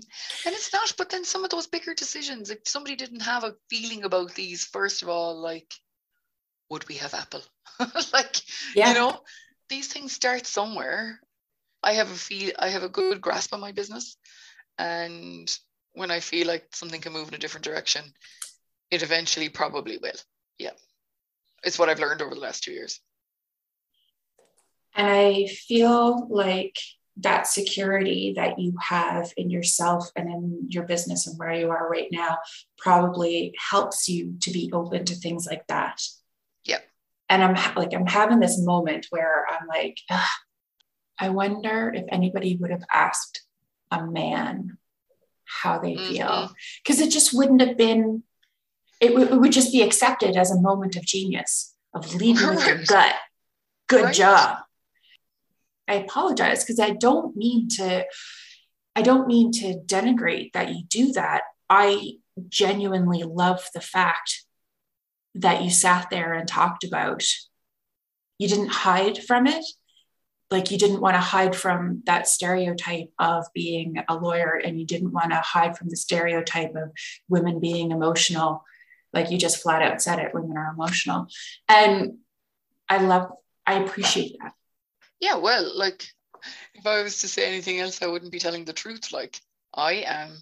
[0.46, 3.54] and it's not, but then some of those bigger decisions, if somebody didn't have a
[3.68, 5.72] feeling about these, first of all, like,
[6.70, 7.42] would we have Apple?
[8.12, 8.36] like,
[8.74, 8.88] yeah.
[8.88, 9.20] you know,
[9.68, 11.20] these things start somewhere.
[11.82, 14.16] I have a feel, I have a good grasp on my business.
[14.78, 15.50] And
[15.92, 18.02] when I feel like something can move in a different direction,
[18.90, 20.12] it eventually probably will.
[20.58, 20.70] Yeah.
[21.62, 23.00] It's what I've learned over the last two years.
[24.94, 26.76] And I feel like
[27.18, 31.88] that security that you have in yourself and in your business and where you are
[31.88, 32.38] right now
[32.78, 36.00] probably helps you to be open to things like that.
[36.64, 36.82] Yep.
[37.28, 39.98] And I'm ha- like, I'm having this moment where I'm like,
[41.18, 43.42] I wonder if anybody would have asked
[43.90, 44.78] a man
[45.44, 46.12] how they mm-hmm.
[46.12, 46.50] feel.
[46.82, 48.22] Because it just wouldn't have been,
[49.00, 52.56] it, w- it, would just be accepted as a moment of genius, of leading right.
[52.56, 53.14] with your gut.
[53.88, 54.14] Good right.
[54.14, 54.58] job
[55.90, 58.06] I apologize because I don't mean to
[58.94, 61.42] I don't mean to denigrate that you do that.
[61.68, 62.12] I
[62.48, 64.44] genuinely love the fact
[65.34, 67.24] that you sat there and talked about
[68.38, 69.64] you didn't hide from it
[70.50, 74.86] like you didn't want to hide from that stereotype of being a lawyer and you
[74.86, 76.90] didn't want to hide from the stereotype of
[77.28, 78.64] women being emotional
[79.12, 81.26] like you just flat out said it women are emotional
[81.68, 82.18] and
[82.88, 83.30] i love
[83.66, 84.52] i appreciate that
[85.20, 86.04] yeah, well, like
[86.74, 89.12] if I was to say anything else, I wouldn't be telling the truth.
[89.12, 89.38] Like
[89.74, 90.38] I am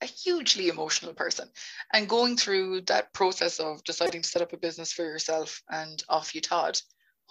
[0.00, 1.48] a hugely emotional person.
[1.92, 6.02] And going through that process of deciding to set up a business for yourself and
[6.08, 6.80] off you Todd,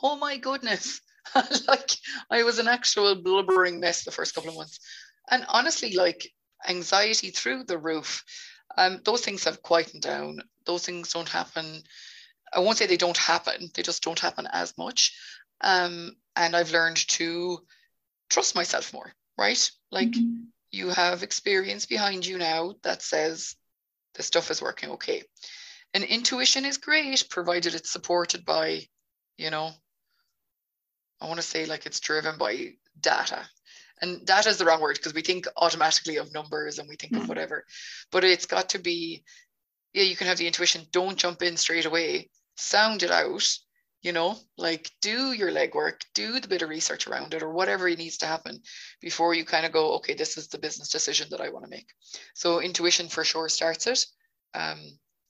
[0.02, 1.02] oh my goodness.
[1.68, 1.92] like
[2.30, 4.80] I was an actual blubbering mess the first couple of months.
[5.30, 6.28] And honestly, like
[6.68, 8.24] anxiety through the roof.
[8.78, 10.42] Um, those things have quietened down.
[10.66, 11.84] Those things don't happen.
[12.54, 15.16] I won't say they don't happen, they just don't happen as much.
[15.62, 17.60] Um, and I've learned to
[18.30, 19.72] trust myself more, right?
[19.92, 20.44] Like mm-hmm.
[20.72, 23.56] you have experience behind you now that says
[24.16, 25.24] the stuff is working okay.
[25.94, 28.88] And intuition is great, provided it's supported by,
[29.38, 29.72] you know,
[31.20, 33.48] I want to say like it's driven by data.
[34.02, 37.14] And data is the wrong word because we think automatically of numbers and we think
[37.14, 37.24] mm-hmm.
[37.24, 37.66] of whatever.
[38.12, 39.24] But it's got to be,
[39.94, 40.86] yeah, you can have the intuition.
[40.92, 42.30] Don't jump in straight away.
[42.56, 43.44] Sound it out
[44.02, 47.88] you know like do your legwork do the bit of research around it or whatever
[47.88, 48.60] it needs to happen
[49.00, 51.70] before you kind of go okay this is the business decision that i want to
[51.70, 51.88] make
[52.34, 54.06] so intuition for sure starts it
[54.54, 54.80] um,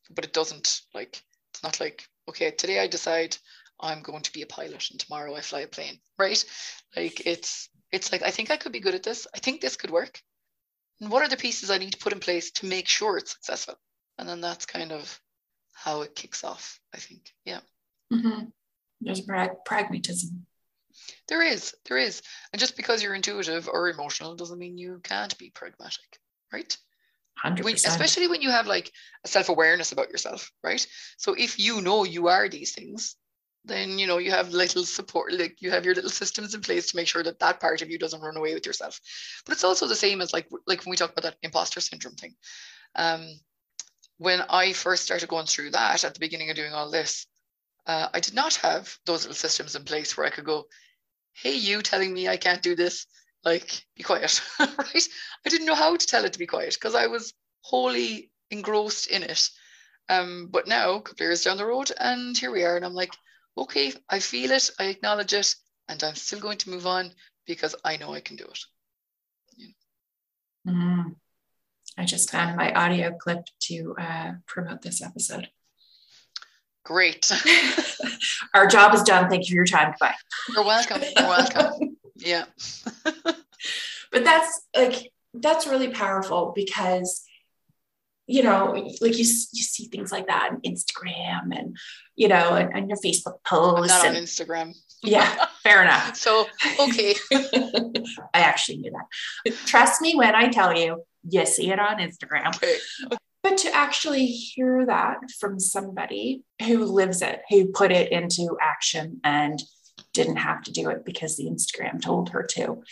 [0.09, 1.21] but it doesn't like
[1.53, 3.35] it's not like okay today i decide
[3.79, 6.43] i'm going to be a pilot and tomorrow i fly a plane right
[6.95, 9.77] like it's it's like i think i could be good at this i think this
[9.77, 10.21] could work
[11.01, 13.33] and what are the pieces i need to put in place to make sure it's
[13.33, 13.75] successful
[14.21, 15.19] and then that's kind of
[15.73, 17.59] how it kicks off i think yeah
[18.13, 18.45] mm-hmm.
[19.01, 19.21] There's
[19.65, 20.45] pragmatism.
[21.27, 22.21] There is, there is.
[22.53, 26.19] And just because you're intuitive or emotional doesn't mean you can't be pragmatic,
[26.53, 26.77] right?
[27.43, 27.63] 100%.
[27.63, 28.91] When, especially when you have like
[29.25, 30.85] a self-awareness about yourself, right?
[31.17, 33.15] So if you know you are these things,
[33.63, 36.87] then you know you have little support, like you have your little systems in place
[36.87, 38.99] to make sure that that part of you doesn't run away with yourself.
[39.45, 42.15] But it's also the same as like like when we talk about that imposter syndrome
[42.15, 42.33] thing.
[42.95, 43.39] Um,
[44.21, 47.25] when I first started going through that at the beginning of doing all this,
[47.87, 50.65] uh, I did not have those little systems in place where I could go,
[51.33, 53.07] hey, you telling me I can't do this,
[53.43, 55.07] like, be quiet, right?
[55.43, 59.07] I didn't know how to tell it to be quiet because I was wholly engrossed
[59.07, 59.49] in it.
[60.07, 62.93] Um, but now, a couple years down the road, and here we are, and I'm
[62.93, 63.15] like,
[63.57, 65.55] okay, I feel it, I acknowledge it,
[65.89, 67.11] and I'm still going to move on
[67.47, 68.59] because I know I can do it.
[70.67, 71.09] Mm-hmm.
[72.01, 75.49] I just found my audio clip to uh, promote this episode.
[76.83, 77.31] Great.
[78.55, 79.29] Our job is done.
[79.29, 79.93] Thank you for your time.
[79.99, 80.15] Bye.
[80.51, 80.99] You're welcome.
[81.15, 81.97] You're welcome.
[82.15, 82.45] yeah.
[83.03, 87.23] but that's like that's really powerful because
[88.25, 91.75] you know, like you, you see things like that on Instagram and,
[92.15, 93.91] you know, and, and your Facebook posts.
[93.93, 94.73] I'm not and, on Instagram.
[95.03, 96.15] Yeah, fair enough.
[96.21, 96.47] So,
[96.79, 97.15] okay.
[98.33, 99.55] I actually knew that.
[99.65, 102.55] Trust me when I tell you, you see it on Instagram.
[102.55, 102.77] Okay.
[103.43, 109.19] But to actually hear that from somebody who lives it, who put it into action
[109.23, 109.61] and
[110.13, 112.83] didn't have to do it because the Instagram told her to,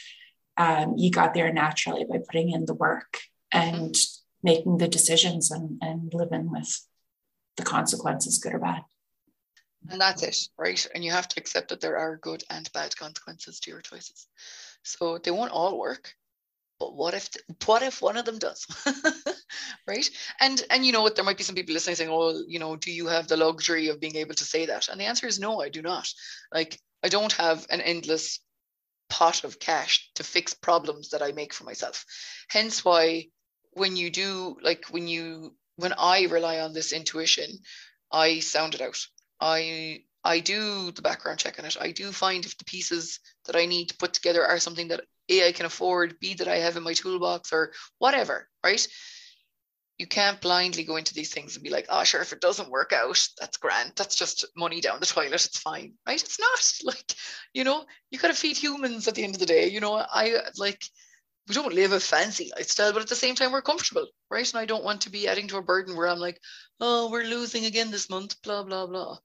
[0.58, 3.19] um, you got there naturally by putting in the work
[3.52, 3.95] and
[4.41, 6.88] making the decisions and, and living with
[7.58, 8.82] the consequences, good or bad.
[9.88, 10.86] And that's it, right?
[10.94, 14.28] And you have to accept that there are good and bad consequences to your choices.
[14.84, 16.13] So they won't all work,
[16.80, 17.30] but what if
[17.65, 18.65] what if one of them does
[19.88, 20.10] right?
[20.39, 21.15] And and you know what?
[21.15, 23.88] There might be some people listening saying oh you know do you have the luxury
[23.88, 24.88] of being able to say that?
[24.89, 26.08] And the answer is no i do not.
[26.54, 28.39] Like i don't have an endless
[29.10, 32.06] pot of cash to fix problems that i make for myself.
[32.50, 33.28] Hence why
[33.74, 37.60] when you do like when you when i rely on this intuition
[38.12, 38.98] i sound it out
[39.39, 41.78] i I do the background check on it.
[41.80, 45.02] I do find if the pieces that I need to put together are something that
[45.30, 48.86] a, I can afford, B, that I have in my toolbox or whatever, right?
[49.97, 52.69] You can't blindly go into these things and be like, oh, sure, if it doesn't
[52.69, 53.93] work out, that's grand.
[53.95, 55.45] That's just money down the toilet.
[55.45, 56.21] It's fine, right?
[56.21, 57.15] It's not like,
[57.54, 59.69] you know, you got to feed humans at the end of the day.
[59.69, 60.84] You know, I like,
[61.50, 64.48] we don't live a fancy lifestyle, but at the same time, we're comfortable, right?
[64.48, 66.40] And I don't want to be adding to a burden where I'm like,
[66.80, 69.18] oh, we're losing again this month, blah, blah, blah.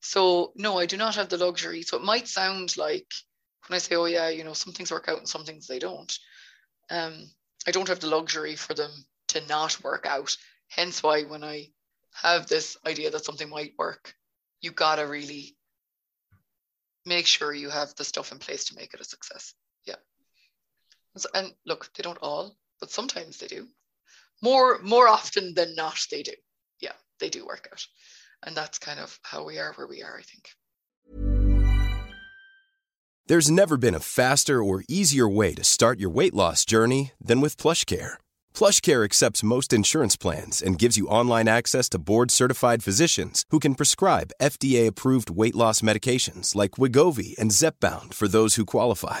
[0.00, 1.82] So, no, I do not have the luxury.
[1.82, 3.12] So it might sound like,
[3.66, 5.80] when I say, oh yeah, you know, some things work out and some things they
[5.80, 6.16] don't,
[6.90, 7.28] um,
[7.66, 8.90] I don't have the luxury for them
[9.28, 10.36] to not work out.
[10.68, 11.68] Hence why when I
[12.14, 14.14] have this idea that something might work,
[14.60, 15.56] you gotta really
[17.04, 19.54] make sure you have the stuff in place to make it a success.
[21.34, 23.68] And look, they don't all, but sometimes they do.
[24.42, 26.32] More more often than not, they do.
[26.80, 27.84] Yeah, they do work out.
[28.44, 30.48] And that's kind of how we are where we are, I think.
[33.28, 37.40] There's never been a faster or easier way to start your weight loss journey than
[37.40, 38.14] with PlushCare.
[38.52, 43.76] PlushCare accepts most insurance plans and gives you online access to board-certified physicians who can
[43.76, 49.20] prescribe FDA-approved weight loss medications like Wegovy and Zepbound for those who qualify.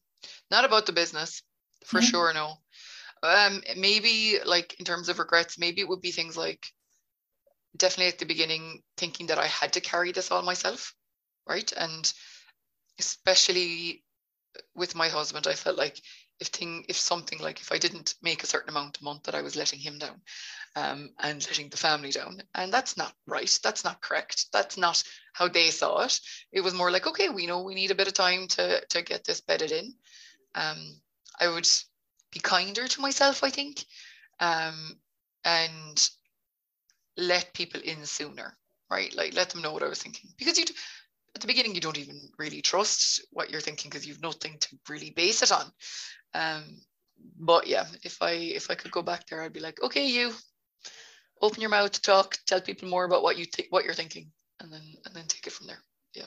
[0.51, 1.43] not about the business,
[1.85, 2.05] for Mhm.
[2.11, 2.33] sure.
[2.33, 2.61] No.
[3.23, 6.67] Um, maybe like in terms of regrets, maybe it would be things like
[7.77, 10.95] definitely at the beginning thinking that I had to carry this all myself,
[11.47, 11.71] right?
[11.73, 12.11] And
[12.99, 14.03] especially
[14.75, 16.01] with my husband, I felt like
[16.39, 19.35] if thing if something like if I didn't make a certain amount a month that
[19.35, 20.21] I was letting him down
[20.75, 22.41] um, and letting the family down.
[22.55, 23.59] And that's not right.
[23.63, 24.47] That's not correct.
[24.51, 26.19] That's not how they saw it.
[26.51, 29.01] It was more like, okay, we know we need a bit of time to to
[29.03, 29.95] get this bedded in.
[30.55, 30.99] Um,
[31.39, 31.67] I would
[32.31, 33.85] be kinder to myself, I think,
[34.39, 34.97] um,
[35.43, 36.09] and
[37.17, 38.57] let people in sooner,
[38.89, 39.13] right?
[39.15, 40.65] Like let them know what I was thinking because you
[41.35, 44.77] at the beginning you don't even really trust what you're thinking because you've nothing to
[44.89, 45.71] really base it on.
[46.33, 46.63] Um,
[47.39, 50.33] but yeah, if I if I could go back there, I'd be like, okay, you
[51.41, 54.71] open your mouth talk, tell people more about what you think, what you're thinking, and
[54.71, 55.83] then and then take it from there.
[56.13, 56.25] Yeah.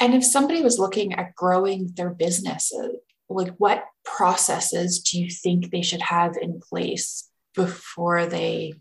[0.00, 2.72] And if somebody was looking at growing their business,
[3.34, 8.74] like what processes do you think they should have in place before they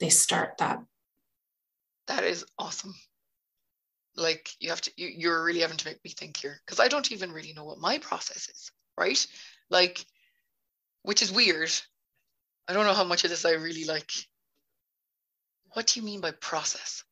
[0.00, 0.80] they start that?
[2.06, 2.94] That is awesome.
[4.16, 6.88] Like you have to, you, you're really having to make me think here because I
[6.88, 9.26] don't even really know what my process is, right?
[9.70, 10.04] Like,
[11.02, 11.70] which is weird.
[12.68, 14.10] I don't know how much of this I really like.
[15.72, 17.04] What do you mean by process?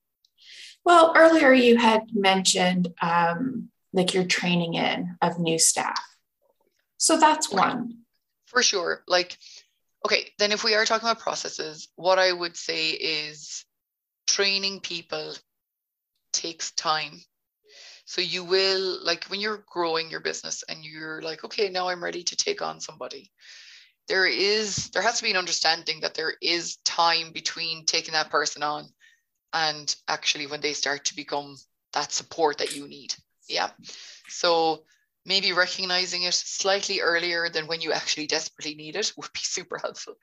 [0.85, 6.01] Well, earlier you had mentioned um, like your training in of new staff.
[7.07, 7.99] So that's one.
[8.47, 9.05] For sure.
[9.07, 9.39] Like,
[10.05, 13.65] okay, then if we are talking about processes, what I would say is
[14.27, 15.35] training people
[16.33, 17.21] takes time.
[18.07, 22.03] So you will, like, when you're growing your business and you're like, okay, now I'm
[22.03, 23.31] ready to take on somebody.
[24.09, 28.31] There is, there has to be an understanding that there is time between taking that
[28.31, 28.85] person on
[29.53, 31.55] and actually when they start to become
[31.93, 33.15] that support that you need.
[33.49, 33.71] Yeah.
[34.29, 34.83] So
[35.27, 39.79] maybe recognizing it slightly earlier than when you actually desperately need it would be super
[39.79, 40.15] helpful.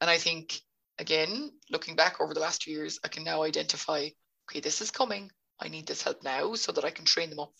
[0.00, 0.60] And I think,
[0.98, 4.08] again, looking back over the last two years, I can now identify
[4.50, 5.30] okay, this is coming.
[5.60, 7.52] I need this help now so that I can train them up.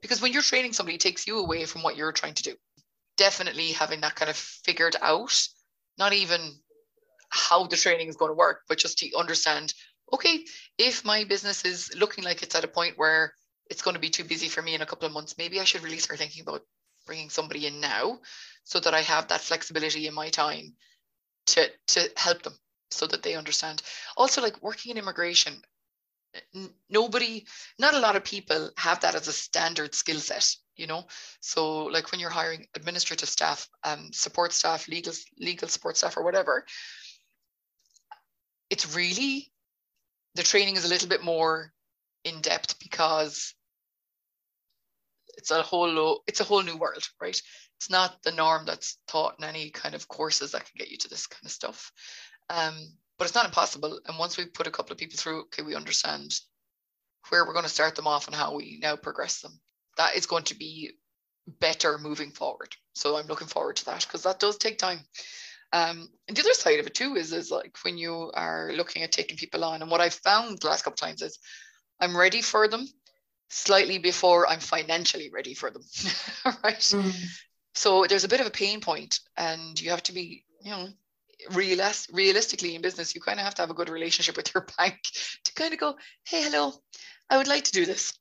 [0.00, 2.54] Because when you're training somebody, it takes you away from what you're trying to do.
[3.16, 5.48] Definitely having that kind of figured out,
[5.98, 6.40] not even
[7.30, 9.74] how the training is going to work, but just to understand
[10.12, 10.44] okay,
[10.78, 13.34] if my business is looking like it's at a point where
[13.70, 15.64] it's going to be too busy for me in a couple of months, maybe I
[15.64, 16.62] should really start thinking about
[17.06, 18.20] bringing somebody in now
[18.64, 20.74] so that I have that flexibility in my time
[21.46, 22.54] to to help them
[22.90, 23.82] so that they understand.
[24.16, 25.54] Also, like working in immigration,
[26.54, 27.46] n- nobody,
[27.78, 30.54] not a lot of people have that as a standard skill set.
[30.76, 31.06] You know,
[31.40, 36.22] so like when you're hiring administrative staff, um, support staff, legal legal support staff, or
[36.22, 36.64] whatever,
[38.70, 39.50] it's really
[40.36, 41.72] the training is a little bit more
[42.24, 43.54] in depth because
[45.38, 47.40] it's a whole it's a whole new world right?
[47.78, 50.98] It's not the norm that's taught in any kind of courses that can get you
[50.98, 51.92] to this kind of stuff.
[52.50, 52.74] Um,
[53.16, 54.00] but it's not impossible.
[54.06, 56.34] And once we put a couple of people through okay we understand
[57.30, 59.58] where we're going to start them off and how we now progress them.
[59.96, 60.92] That is going to be
[61.60, 62.74] better moving forward.
[62.94, 65.00] So i'm looking forward to that because that does take time.
[65.72, 69.02] Um, and the other side of it too is is like when you are looking
[69.02, 71.38] at taking people on, and what I've found the last couple of times is
[72.00, 72.88] I'm ready for them
[73.48, 75.82] slightly before I'm financially ready for them.
[76.64, 76.78] right.
[76.78, 77.14] Mm.
[77.74, 80.88] So there's a bit of a pain point, and you have to be, you know,
[81.52, 84.66] realist realistically in business, you kind of have to have a good relationship with your
[84.78, 84.98] bank
[85.44, 85.96] to kind of go,
[86.26, 86.72] hey, hello,
[87.30, 88.12] I would like to do this.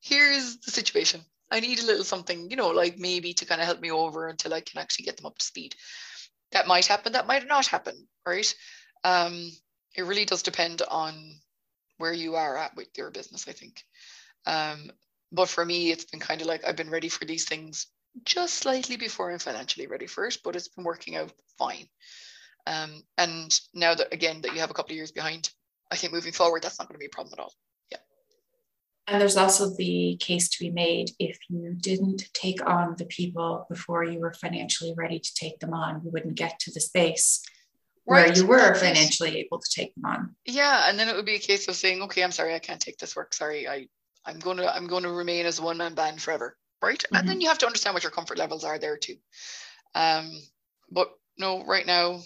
[0.00, 1.20] Here's the situation.
[1.50, 4.28] I need a little something, you know, like maybe to kind of help me over
[4.28, 5.74] until I can actually get them up to speed
[6.54, 7.94] that might happen that might not happen
[8.24, 8.54] right
[9.02, 9.50] um,
[9.94, 11.14] it really does depend on
[11.98, 13.82] where you are at with your business i think
[14.46, 14.90] um,
[15.32, 17.86] but for me it's been kind of like i've been ready for these things
[18.24, 21.88] just slightly before I'm financially ready for it, but it's been working out fine.
[22.66, 25.50] Um, and now that again that you have a couple of years behind,
[25.90, 27.52] I think moving forward that's not going to be a problem at all.
[27.90, 27.98] Yeah.
[29.06, 33.66] And there's also the case to be made if you didn't take on the people
[33.68, 37.42] before you were financially ready to take them on, you wouldn't get to the space
[38.04, 40.36] where you were financially able to take them on.
[40.44, 42.80] Yeah, and then it would be a case of saying, okay, I'm sorry, I can't
[42.80, 43.32] take this work.
[43.32, 43.88] Sorry, I
[44.26, 46.98] I'm going to I'm going to remain as a one man band forever, right?
[46.98, 47.16] Mm-hmm.
[47.16, 47.42] And then mm-hmm.
[47.42, 49.16] you have to understand what your comfort levels are there too.
[49.94, 50.30] Um,
[50.90, 52.20] but no, right now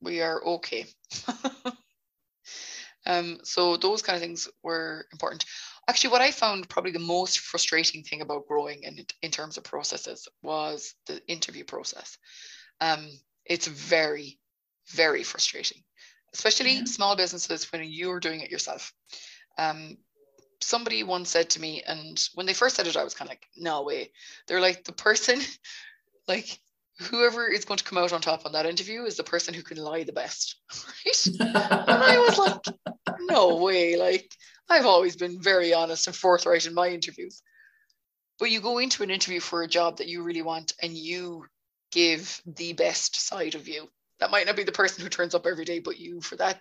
[0.00, 0.86] we are okay.
[3.06, 5.44] um, so those kind of things were important.
[5.88, 9.64] Actually, what I found probably the most frustrating thing about growing in in terms of
[9.64, 12.18] processes was the interview process.
[12.80, 13.08] Um,
[13.44, 14.38] it's very
[14.90, 15.82] very frustrating,
[16.32, 16.84] especially yeah.
[16.84, 18.92] small businesses when you're doing it yourself.
[19.58, 19.96] Um,
[20.60, 23.32] somebody once said to me, and when they first said it, I was kind of
[23.32, 24.10] like, no way.
[24.46, 25.40] They're like, the person,
[26.28, 26.58] like,
[26.98, 29.62] whoever is going to come out on top on that interview is the person who
[29.62, 30.56] can lie the best.
[30.86, 31.26] Right.
[31.26, 33.96] and I was like, no way.
[33.96, 34.30] Like,
[34.68, 37.42] I've always been very honest and forthright in my interviews.
[38.38, 41.46] But you go into an interview for a job that you really want and you
[41.92, 43.88] give the best side of you
[44.18, 46.60] that might not be the person who turns up every day, but you for that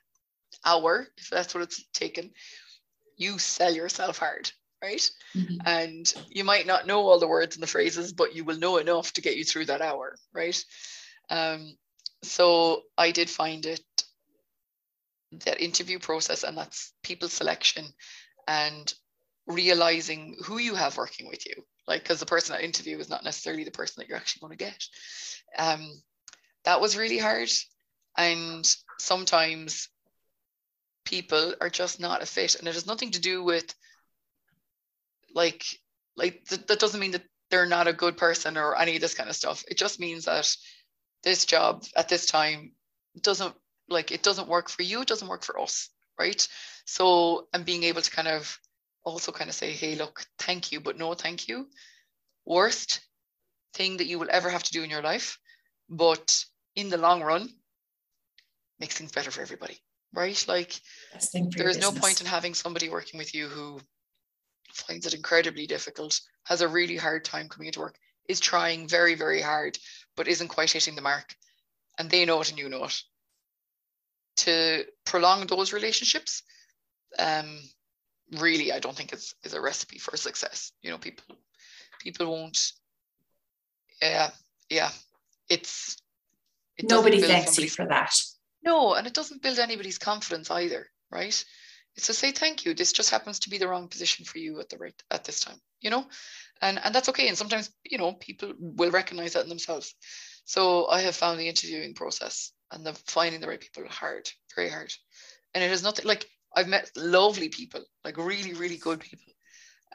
[0.64, 2.32] hour, if that's what it's taken,
[3.18, 4.52] you sell yourself hard,
[4.82, 5.10] right?
[5.36, 5.58] Mm-hmm.
[5.66, 8.78] And you might not know all the words and the phrases, but you will know
[8.78, 10.64] enough to get you through that hour, right?
[11.30, 11.76] Um,
[12.24, 13.82] so I did find it
[15.46, 17.86] that interview process and that's people selection
[18.48, 18.94] and
[19.48, 21.54] realizing who you have working with you
[21.88, 24.58] like because the person at interview is not necessarily the person that you're actually going
[24.58, 24.82] to get
[25.58, 25.92] um,
[26.66, 27.50] that was really hard.
[28.18, 28.68] And
[29.00, 29.90] sometimes
[31.06, 32.56] people are just not a fit.
[32.56, 33.74] And it has nothing to do with
[35.34, 35.64] like,
[36.18, 39.14] like th- that doesn't mean that they're not a good person or any of this
[39.14, 39.64] kind of stuff.
[39.70, 40.54] It just means that
[41.24, 42.74] this job at this time
[43.22, 43.56] doesn't
[43.88, 45.90] like it doesn't work for you, it doesn't work for us,
[46.20, 46.48] right?
[46.86, 48.60] So and being able to kind of
[49.04, 51.68] also kind of say, hey, look, thank you, but no thank you.
[52.46, 53.02] Worst
[53.74, 55.38] thing that you will ever have to do in your life.
[55.90, 56.44] But
[56.76, 57.50] in the long run
[58.80, 59.80] makes things better for everybody
[60.16, 60.46] right?
[60.48, 60.80] Like
[61.56, 63.80] there is no point in having somebody working with you who
[64.74, 67.96] finds it incredibly difficult has a really hard time coming into work
[68.28, 69.78] is trying very very hard
[70.18, 71.34] but isn't quite hitting the mark
[71.98, 73.02] and they know it and you know it.
[74.38, 76.44] To prolong those relationships
[77.20, 77.60] um
[78.34, 80.72] really i don't think it's is a recipe for success.
[80.82, 81.38] You know people
[82.02, 82.60] people won't
[84.02, 84.32] yeah
[84.70, 84.90] yeah
[85.50, 85.98] it's
[86.78, 88.14] it Nobody thanks you for that.
[88.66, 91.46] No, and it doesn't build anybody's confidence either, right?
[91.96, 92.74] It's to say thank you.
[92.74, 95.40] This just happens to be the wrong position for you at the right at this
[95.40, 96.06] time, you know,
[96.62, 97.28] and and that's okay.
[97.30, 99.94] And sometimes you know people will recognize that in themselves.
[100.46, 104.70] So I have found the interviewing process and the finding the right people hard, very
[104.70, 104.92] hard,
[105.54, 109.32] and it is nothing like I've met lovely people, like really really good people,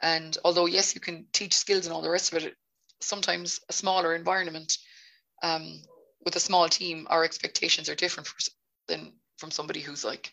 [0.01, 2.55] and although yes, you can teach skills and all the rest of it,
[3.01, 4.77] sometimes a smaller environment
[5.43, 5.81] um,
[6.25, 8.37] with a small team, our expectations are different for,
[8.87, 10.31] than from somebody who's like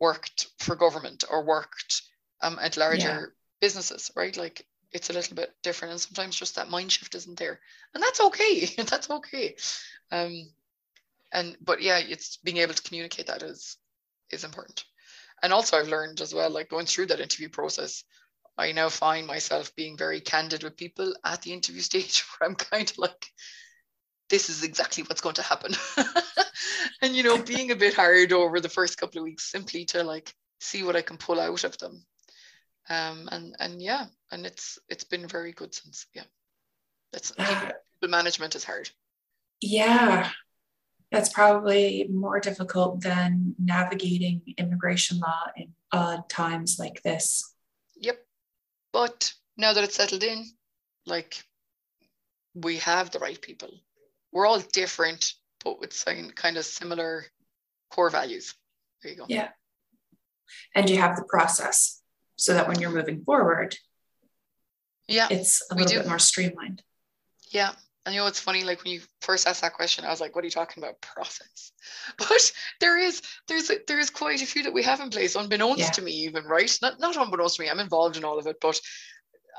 [0.00, 2.02] worked for government or worked
[2.42, 3.24] um, at larger yeah.
[3.60, 4.36] businesses, right?
[4.36, 7.60] Like it's a little bit different, and sometimes just that mind shift isn't there,
[7.94, 8.66] and that's okay.
[8.76, 9.56] that's okay.
[10.10, 10.50] Um,
[11.32, 13.76] and but yeah, it's being able to communicate that is
[14.30, 14.84] is important.
[15.42, 18.04] And also, I've learned as well, like going through that interview process,
[18.56, 22.56] I now find myself being very candid with people at the interview stage, where I'm
[22.56, 23.26] kind of like,
[24.28, 25.72] this is exactly what's going to happen.
[27.02, 30.02] and you know, being a bit hard over the first couple of weeks simply to
[30.02, 32.04] like see what I can pull out of them.
[32.88, 36.06] Um, and and yeah, and it's it's been very good since.
[36.14, 36.24] Yeah,
[37.12, 37.70] that's uh,
[38.02, 38.90] management is hard.
[39.60, 40.30] Yeah,
[41.10, 47.54] that's probably more difficult than navigating immigration law in odd times like this.
[47.96, 48.18] Yep,
[48.92, 50.44] but now that it's settled in,
[51.06, 51.42] like
[52.54, 53.70] we have the right people
[54.36, 55.32] we're all different,
[55.64, 57.24] but with some kind of similar
[57.90, 58.54] core values.
[59.02, 59.24] There you go.
[59.28, 59.48] Yeah.
[60.74, 62.02] And you have the process
[62.36, 63.74] so that when you're moving forward,
[65.08, 66.82] yeah, it's a little bit more streamlined.
[67.50, 67.72] Yeah.
[68.04, 68.62] And you know what's funny?
[68.62, 71.00] Like when you first asked that question, I was like, "What are you talking about,
[71.00, 71.72] process?"
[72.18, 75.80] But there is, there's, a, there's quite a few that we have in place, unbeknownst
[75.80, 75.90] yeah.
[75.92, 76.78] to me, even right?
[76.82, 77.70] Not, not unbeknownst to me.
[77.70, 78.78] I'm involved in all of it, but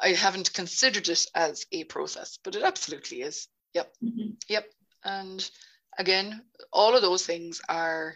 [0.04, 3.48] I haven't considered it as a process, but it absolutely is.
[3.74, 3.94] Yep.
[4.04, 4.30] Mm-hmm.
[4.50, 4.66] Yep.
[5.04, 5.50] And
[5.98, 6.42] again,
[6.72, 8.16] all of those things are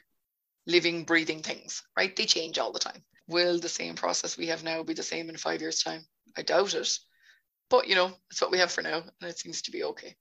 [0.67, 2.15] living, breathing things, right?
[2.15, 3.03] They change all the time.
[3.27, 6.05] Will the same process we have now be the same in five years' time?
[6.37, 6.97] I doubt it.
[7.69, 10.15] but you know, it's what we have for now, and it seems to be okay.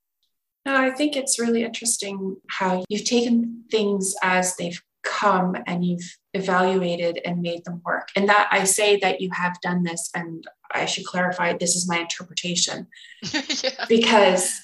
[0.67, 6.19] No, I think it's really interesting how you've taken things as they've come and you've
[6.35, 8.09] evaluated and made them work.
[8.15, 11.89] And that I say that you have done this, and I should clarify this is
[11.89, 12.87] my interpretation.
[13.33, 13.87] yeah.
[13.89, 14.61] Because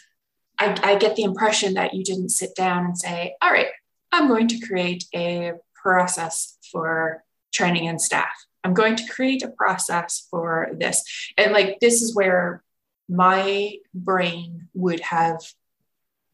[0.59, 3.69] I, I get the impression that you didn't sit down and say, all right,
[4.13, 8.33] I'm going to create a process for training and staff.
[8.65, 11.05] I'm going to create a process for this.
[11.37, 12.63] And like, this is where
[13.09, 15.41] my brain would have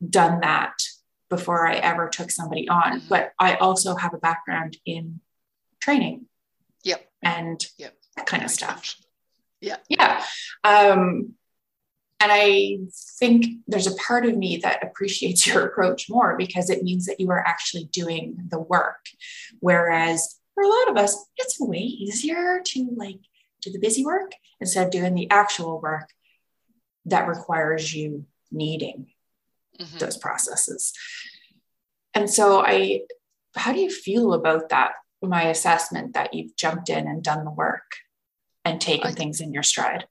[0.09, 0.73] done that
[1.29, 3.01] before I ever took somebody on.
[3.01, 3.09] Mm-hmm.
[3.09, 5.21] But I also have a background in
[5.81, 6.27] training.
[6.85, 7.07] Yep.
[7.23, 7.95] And yep.
[8.17, 8.97] that kind of stuff.
[9.61, 9.77] Yeah.
[9.89, 10.25] Yeah.
[10.65, 11.35] Um,
[12.23, 12.79] and I
[13.19, 17.19] think there's a part of me that appreciates your approach more because it means that
[17.19, 19.05] you are actually doing the work.
[19.59, 23.19] Whereas for a lot of us, it's way easier to like
[23.61, 26.09] do the busy work instead of doing the actual work
[27.07, 29.09] that requires you needing
[29.81, 29.99] mm-hmm.
[29.99, 30.93] those processes.
[32.15, 33.03] And so I
[33.57, 34.93] how do you feel about that?
[35.21, 37.97] My assessment that you've jumped in and done the work
[38.65, 40.07] and taken I, things in your stride.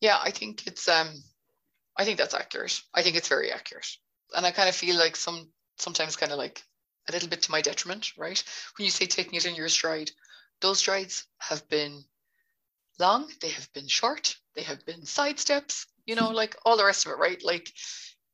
[0.00, 1.22] Yeah, I think it's um
[1.96, 2.80] I think that's accurate.
[2.94, 3.86] I think it's very accurate.
[4.34, 6.62] And I kind of feel like some sometimes kind of like
[7.08, 8.42] a little bit to my detriment, right?
[8.76, 10.10] When you say taking it in your stride,
[10.60, 12.04] those strides have been
[12.98, 16.84] long, they have been short, they have been side steps, you know, like all the
[16.84, 17.42] rest of it, right?
[17.42, 17.72] Like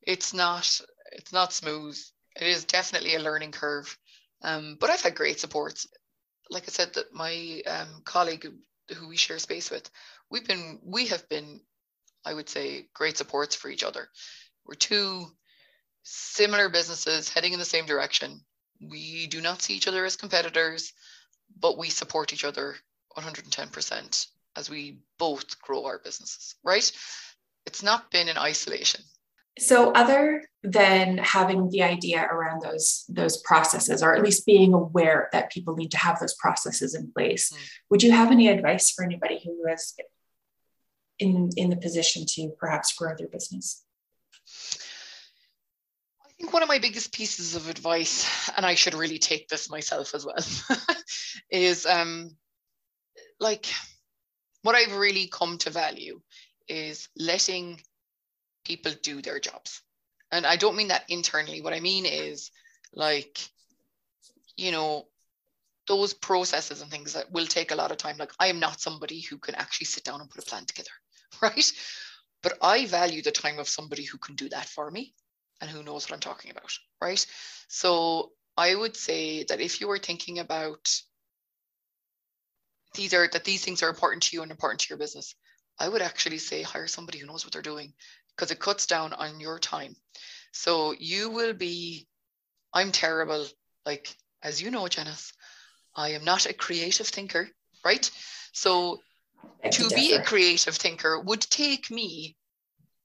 [0.02, 0.80] it's not
[1.12, 1.98] it's not smooth.
[2.36, 3.96] It is definitely a learning curve.
[4.42, 5.86] Um, but I've had great supports.
[6.50, 8.46] Like I said, that my um, colleague
[8.94, 9.90] who we share space with,
[10.30, 11.60] we've been we have been,
[12.24, 14.08] I would say, great supports for each other.
[14.64, 15.26] We're two
[16.02, 18.40] similar businesses heading in the same direction.
[18.80, 20.92] We do not see each other as competitors,
[21.58, 22.76] but we support each other
[23.16, 24.26] 110%
[24.56, 26.90] as we both grow our businesses, right?
[27.66, 29.02] It's not been in isolation.
[29.58, 35.28] So, other than having the idea around those those processes, or at least being aware
[35.32, 37.58] that people need to have those processes in place, mm.
[37.90, 39.94] would you have any advice for anybody who is
[41.18, 43.82] in in the position to perhaps grow their business?
[46.22, 49.70] I think one of my biggest pieces of advice, and I should really take this
[49.70, 50.36] myself as well,
[51.50, 52.36] is um,
[53.40, 53.66] like
[54.62, 56.20] what I've really come to value
[56.68, 57.80] is letting
[58.66, 59.80] people do their jobs.
[60.32, 61.62] And I don't mean that internally.
[61.62, 62.50] What I mean is
[62.92, 63.38] like,
[64.56, 65.06] you know,
[65.86, 68.16] those processes and things that will take a lot of time.
[68.18, 70.90] Like I am not somebody who can actually sit down and put a plan together,
[71.42, 71.72] right?
[72.42, 75.14] But I value the time of somebody who can do that for me
[75.60, 77.24] and who knows what I'm talking about, right?
[77.68, 81.00] So I would say that if you are thinking about
[82.94, 85.34] these are that these things are important to you and important to your business,
[85.78, 87.92] I would actually say hire somebody who knows what they're doing
[88.36, 89.96] because it cuts down on your time.
[90.52, 92.06] So you will be,
[92.72, 93.46] I'm terrible.
[93.84, 95.32] Like, as you know, Janice,
[95.94, 97.48] I am not a creative thinker,
[97.84, 98.10] right?
[98.52, 99.00] So
[99.70, 102.36] to be a creative thinker would take me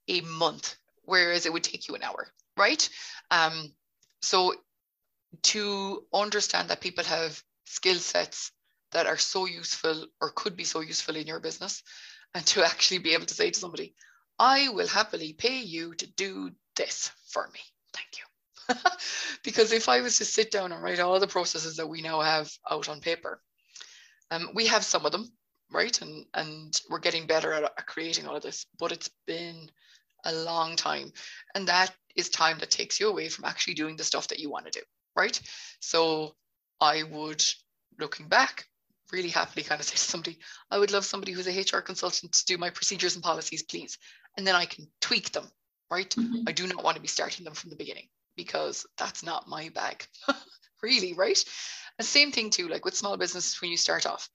[0.08, 2.88] a month, whereas it would take you an hour, right?
[3.30, 3.72] Um,
[4.20, 4.54] so
[5.44, 8.52] to understand that people have skill sets
[8.92, 11.82] that are so useful or could be so useful in your business,
[12.34, 13.94] and to actually be able to say to somebody,
[14.42, 17.60] I will happily pay you to do this for me.
[17.94, 18.74] Thank you.
[19.44, 22.20] because if I was to sit down and write all the processes that we now
[22.20, 23.40] have out on paper,
[24.32, 25.28] um, we have some of them,
[25.70, 25.96] right?
[26.02, 29.70] And and we're getting better at, at creating all of this, but it's been
[30.24, 31.12] a long time.
[31.54, 34.50] And that is time that takes you away from actually doing the stuff that you
[34.50, 34.84] want to do,
[35.14, 35.40] right?
[35.78, 36.34] So
[36.80, 37.44] I would,
[38.00, 38.66] looking back,
[39.12, 40.38] really happily kind of say to somebody,
[40.70, 43.98] I would love somebody who's a HR consultant to do my procedures and policies, please
[44.36, 45.50] and then I can tweak them,
[45.90, 46.08] right?
[46.10, 46.44] Mm-hmm.
[46.46, 49.68] I do not want to be starting them from the beginning because that's not my
[49.70, 50.06] bag,
[50.82, 51.42] really, right?
[51.98, 54.28] The same thing too, like with small businesses when you start off,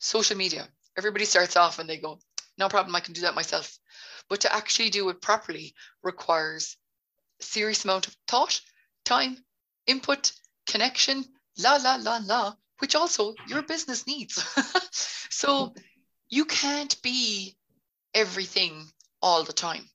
[0.00, 2.18] social media, everybody starts off and they go,
[2.58, 3.78] no problem, I can do that myself.
[4.28, 6.76] But to actually do it properly requires
[7.40, 8.60] a serious amount of thought,
[9.04, 9.38] time,
[9.86, 10.32] input,
[10.66, 11.24] connection,
[11.58, 14.44] la, la, la, la, which also your business needs.
[15.30, 15.72] so
[16.28, 17.56] you can't be
[18.12, 18.88] everything
[19.22, 19.88] all the time.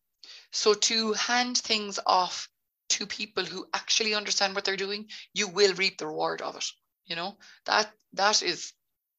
[0.52, 2.48] So to hand things off
[2.92, 6.66] to people who actually understand what they're doing, you will reap the reward of it.
[7.06, 8.72] You know, that that is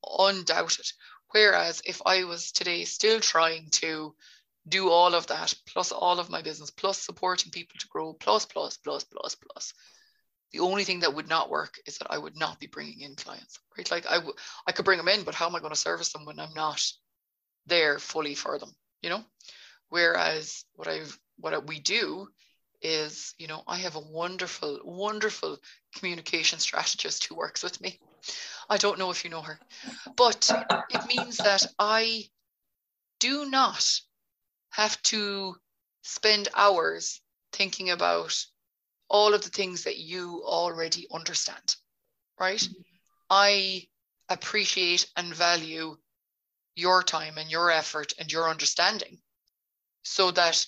[0.02, 0.90] undoubted.
[1.32, 4.14] Whereas if I was today still trying to
[4.66, 8.46] do all of that, plus all of my business, plus supporting people to grow, plus,
[8.46, 9.74] plus, plus, plus, plus,
[10.53, 13.14] the only thing that would not work is that I would not be bringing in
[13.14, 13.90] clients, right?
[13.90, 14.34] Like I, w-
[14.66, 16.55] I could bring them in, but how am I going to service them when I'm
[16.55, 16.82] not
[17.66, 18.70] there fully for them,
[19.03, 19.24] you know?
[19.90, 22.28] Whereas what I've what we do
[22.82, 25.59] is, you know, I have a wonderful, wonderful
[25.94, 28.01] communication strategist who works with me.
[28.68, 29.59] I don't know if you know her,
[30.16, 30.51] but
[30.90, 32.24] it means that I
[33.20, 34.01] do not
[34.70, 35.57] have to
[36.03, 37.20] spend hours
[37.53, 38.34] thinking about
[39.09, 41.76] all of the things that you already understand,
[42.38, 42.66] right?
[43.30, 43.86] I
[44.28, 45.96] appreciate and value
[46.76, 49.18] your time and your effort and your understanding
[50.02, 50.64] so that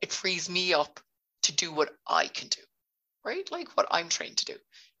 [0.00, 1.00] it frees me up
[1.42, 2.60] to do what I can do,
[3.24, 3.48] right?
[3.50, 4.54] Like what I'm trained to do.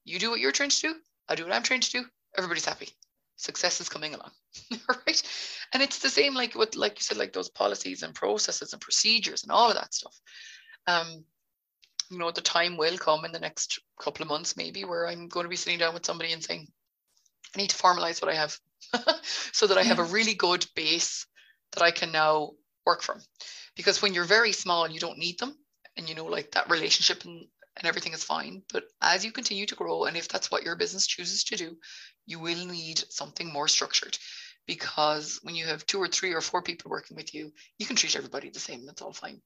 [0.04, 0.94] You do what you're trained to do,
[1.28, 2.04] I do what I'm trained to do,
[2.36, 2.88] everybody's happy.
[3.36, 4.30] Success is coming along,
[4.88, 5.22] right?
[5.72, 8.82] And it's the same like with, like you said, like those policies and processes and
[8.82, 10.16] procedures and all of that stuff.
[10.86, 11.24] Um,
[12.12, 15.28] you know, the time will come in the next couple of months, maybe, where I'm
[15.28, 16.68] going to be sitting down with somebody and saying,
[17.54, 18.56] I need to formalize what I have
[19.52, 20.12] so that I have a mm.
[20.12, 21.26] really good base
[21.72, 22.50] that I can now
[22.84, 23.18] work from.
[23.76, 25.56] Because when you're very small, you don't need them.
[25.96, 27.46] And you know, like that relationship and,
[27.78, 28.62] and everything is fine.
[28.70, 31.76] But as you continue to grow, and if that's what your business chooses to do,
[32.26, 34.18] you will need something more structured.
[34.66, 37.96] Because when you have two or three or four people working with you, you can
[37.96, 38.84] treat everybody the same.
[38.84, 39.40] That's all fine.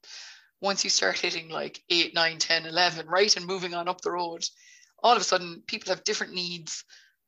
[0.60, 3.36] Once you start hitting like eight, nine, 10, 11, right?
[3.36, 4.44] And moving on up the road,
[5.02, 6.84] all of a sudden people have different needs,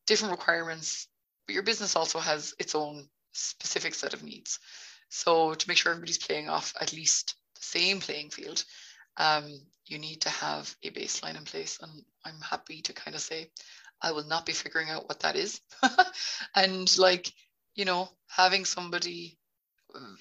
[0.07, 1.09] different requirements,
[1.47, 4.59] but your business also has its own specific set of needs.
[5.11, 8.65] So to make sure everybody's playing off at least the same playing field,
[9.17, 11.79] um, you need to have a baseline in place.
[11.81, 11.91] And
[12.25, 13.51] I'm happy to kind of say,
[14.01, 15.61] I will not be figuring out what that is.
[16.55, 17.33] and like,
[17.75, 19.38] you know, having somebody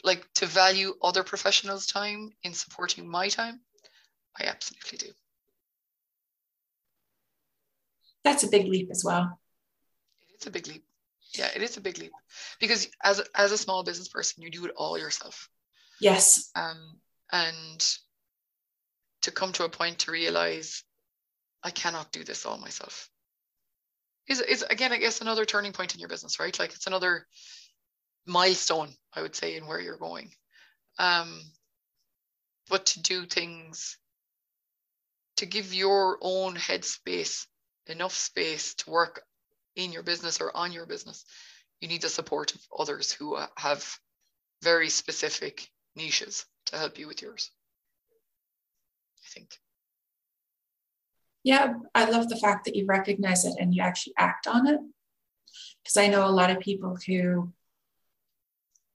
[0.04, 3.62] like to value other professionals' time in supporting my time,
[4.40, 5.14] I absolutely do.
[8.24, 9.40] That's a big leap as well.
[10.36, 10.84] It's a big leap.
[11.38, 12.12] Yeah it is a big leap.
[12.60, 15.50] Because as as a small business person you do it all yourself.
[16.00, 16.52] Yes.
[16.56, 17.00] Um
[17.32, 17.98] and
[19.22, 20.84] to come to a point to realize
[21.64, 23.10] i cannot do this all myself.
[24.28, 26.58] Is is again i guess another turning point in your business right?
[26.60, 27.26] Like it's another
[28.28, 30.30] milestone i would say in where you're going
[31.00, 31.42] um
[32.70, 33.98] but to do things
[35.38, 37.46] to give your own headspace
[37.88, 39.22] enough space to work
[39.76, 41.24] in your business or on your business,
[41.80, 43.88] you need the support of others who uh, have
[44.64, 47.52] very specific niches to help you with yours.
[49.24, 49.52] I think.
[51.44, 54.80] Yeah, I love the fact that you recognize it and you actually act on it.
[55.84, 57.54] Because I know a lot of people who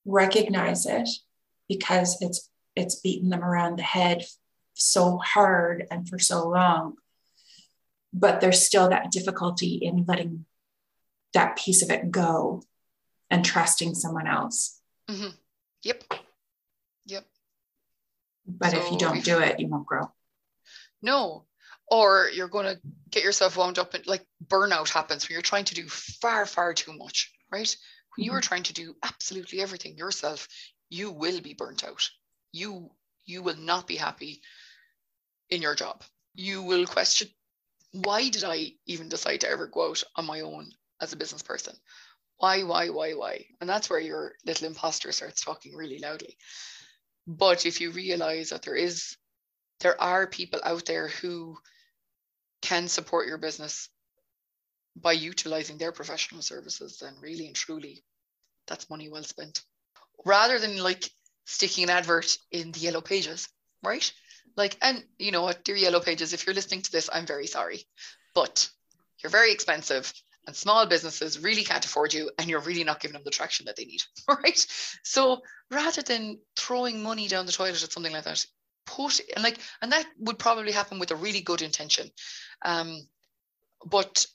[0.05, 1.09] recognize it
[1.69, 4.25] because it's it's beaten them around the head
[4.75, 6.95] so hard and for so long
[8.13, 10.45] but there's still that difficulty in letting
[11.33, 12.63] that piece of it go
[13.31, 14.81] and trusting someone else.
[15.11, 15.31] Mm-hmm.
[15.85, 16.05] Yep.
[17.07, 17.25] Yep.
[18.47, 20.13] But so if you don't if, do it, you won't grow.
[21.01, 21.47] No.
[21.91, 22.81] Or you're going to
[23.11, 26.75] get yourself wound up in like burnout happens when you're trying to do far, far
[26.75, 27.75] too much, right?
[28.17, 28.49] When you are mm-hmm.
[28.49, 30.49] trying to do absolutely everything yourself,
[30.91, 32.09] you will be burnt out.
[32.53, 32.91] You
[33.25, 34.43] you will not be happy
[35.49, 36.03] in your job.
[36.35, 37.29] You will question
[37.93, 41.43] why did I even decide to ever go out on my own as a business
[41.43, 41.75] person.
[42.39, 43.45] Why, why, why, why?
[43.61, 46.39] And that's where your little imposter starts talking really loudly.
[47.27, 49.17] But if you realize that there is,
[49.81, 51.59] there are people out there who
[52.63, 53.89] can support your business
[54.97, 58.03] by utilizing their professional services, then really and truly,
[58.67, 59.63] that's money well spent.
[60.25, 61.11] Rather than like
[61.45, 63.49] sticking an advert in the yellow pages,
[63.83, 64.13] right?
[64.57, 67.47] Like, and you know what, dear yellow pages, if you're listening to this, I'm very
[67.47, 67.85] sorry,
[68.35, 68.69] but
[69.23, 70.13] you're very expensive
[70.47, 73.67] and small businesses really can't afford you and you're really not giving them the traction
[73.67, 74.67] that they need right
[75.03, 75.41] so
[75.71, 78.45] rather than throwing money down the toilet at something like that
[78.87, 82.09] put and like and that would probably happen with a really good intention
[82.65, 82.99] um
[83.87, 84.27] but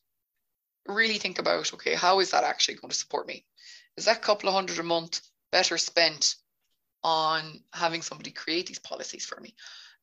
[0.88, 3.46] really think about okay how is that actually going to support me
[3.98, 5.22] is that couple of hundred a month
[5.52, 6.36] better spent
[7.04, 9.54] on having somebody create these policies for me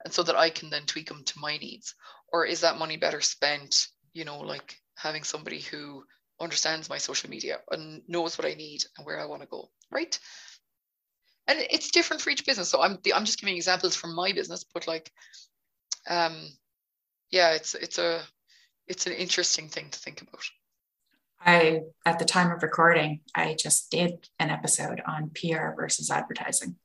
[0.05, 1.95] and so that i can then tweak them to my needs
[2.33, 6.05] or is that money better spent you know like having somebody who
[6.41, 9.71] understands my social media and knows what I need and where I want to go,
[9.91, 10.19] right?
[11.47, 12.69] And it's different for each business.
[12.69, 15.11] So I'm I'm just giving examples from my business, but like,
[16.09, 16.49] um,
[17.31, 18.23] yeah, it's it's a
[18.87, 20.45] it's an interesting thing to think about.
[21.45, 26.77] I at the time of recording, I just did an episode on PR versus advertising.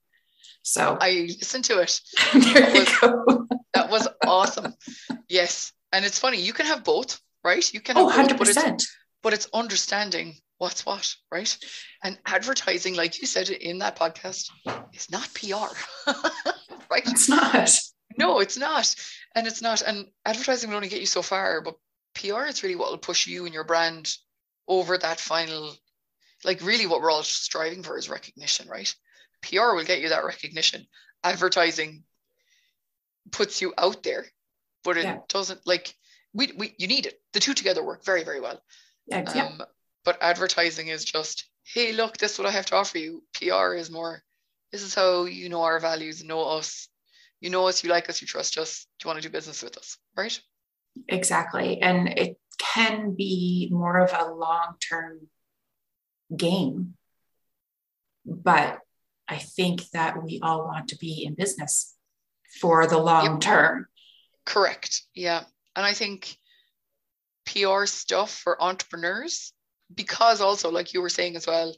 [0.62, 1.99] So I listened to it.
[2.34, 4.74] there that, was, that was awesome.
[5.28, 5.72] Yes.
[5.91, 7.74] And it's funny, you can have both right?
[7.74, 8.38] You can oh, 100%.
[8.38, 11.57] But it's, but it's understanding what's what, right?
[12.03, 14.49] And advertising, like you said in that podcast,
[14.93, 15.74] is not PR,
[16.91, 17.03] right?
[17.05, 17.70] It's not.
[18.18, 18.93] No, it's not.
[19.36, 19.82] And it's not.
[19.82, 21.76] And advertising will only get you so far, but
[22.16, 24.14] PR is really what will push you and your brand
[24.70, 25.76] over that final,
[26.45, 28.93] like really what we're all striving for is recognition, right?
[29.41, 30.86] PR will get you that recognition.
[31.24, 32.03] Advertising
[33.32, 34.26] puts you out there,
[34.84, 35.17] but it yeah.
[35.28, 35.93] doesn't like
[36.34, 37.20] we, we you need it.
[37.34, 38.61] The two together work very, very well.
[39.07, 39.45] Yeah, yeah.
[39.47, 39.61] Um,
[40.05, 43.24] but advertising is just, hey, look, this is what I have to offer you.
[43.34, 44.24] PR is more,
[44.72, 46.88] this is how you know our values, know us,
[47.41, 49.63] you know us, you like us, you trust us, do you want to do business
[49.63, 50.39] with us, right?
[51.07, 51.82] Exactly.
[51.82, 55.28] And it can be more of a long term
[56.36, 56.95] game.
[58.26, 58.80] But
[59.28, 61.95] I think that we all want to be in business
[62.60, 63.41] for the long yep.
[63.41, 63.88] term.
[64.45, 65.03] Correct.
[65.14, 65.43] Yeah.
[65.76, 66.36] And I think
[67.45, 69.53] PR stuff for entrepreneurs,
[69.93, 71.74] because also, like you were saying as well,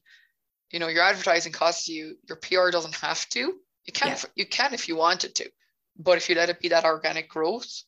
[0.71, 3.39] you know, your advertising costs you, your PR doesn't have to.
[3.85, 4.21] You can, yeah.
[4.35, 5.49] you can if you wanted to,
[5.97, 7.83] but if you let it be that organic growth,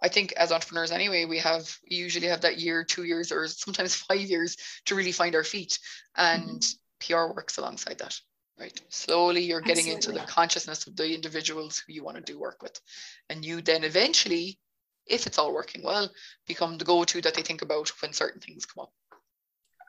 [0.00, 3.46] I think as entrepreneurs anyway, we have we usually have that year, two years, or
[3.48, 5.78] sometimes five years to really find our feet,
[6.16, 7.14] and mm-hmm.
[7.14, 8.18] PR works alongside that.
[8.58, 8.80] Right.
[8.88, 10.20] Slowly, you're getting Absolutely.
[10.20, 12.80] into the consciousness of the individuals who you want to do work with,
[13.28, 14.58] and you then eventually,
[15.06, 16.10] if it's all working well,
[16.46, 18.92] become the go-to that they think about when certain things come up.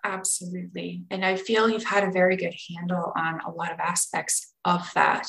[0.04, 1.04] Absolutely.
[1.10, 4.90] And I feel you've had a very good handle on a lot of aspects of
[4.94, 5.28] that,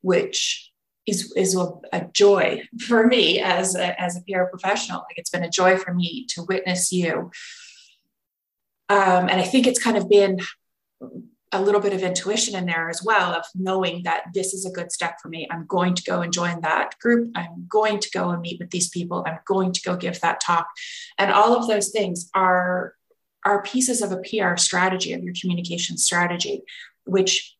[0.00, 0.71] which
[1.06, 4.98] is, is a, a joy for me as a, as a PR professional.
[4.98, 7.30] Like it's been a joy for me to witness you.
[8.88, 10.38] Um, and I think it's kind of been
[11.52, 14.70] a little bit of intuition in there as well of knowing that this is a
[14.70, 15.46] good step for me.
[15.50, 17.30] I'm going to go and join that group.
[17.34, 19.22] I'm going to go and meet with these people.
[19.26, 20.66] I'm going to go give that talk.
[21.18, 22.94] And all of those things are
[23.44, 26.62] are pieces of a PR strategy, of your communication strategy,
[27.04, 27.51] which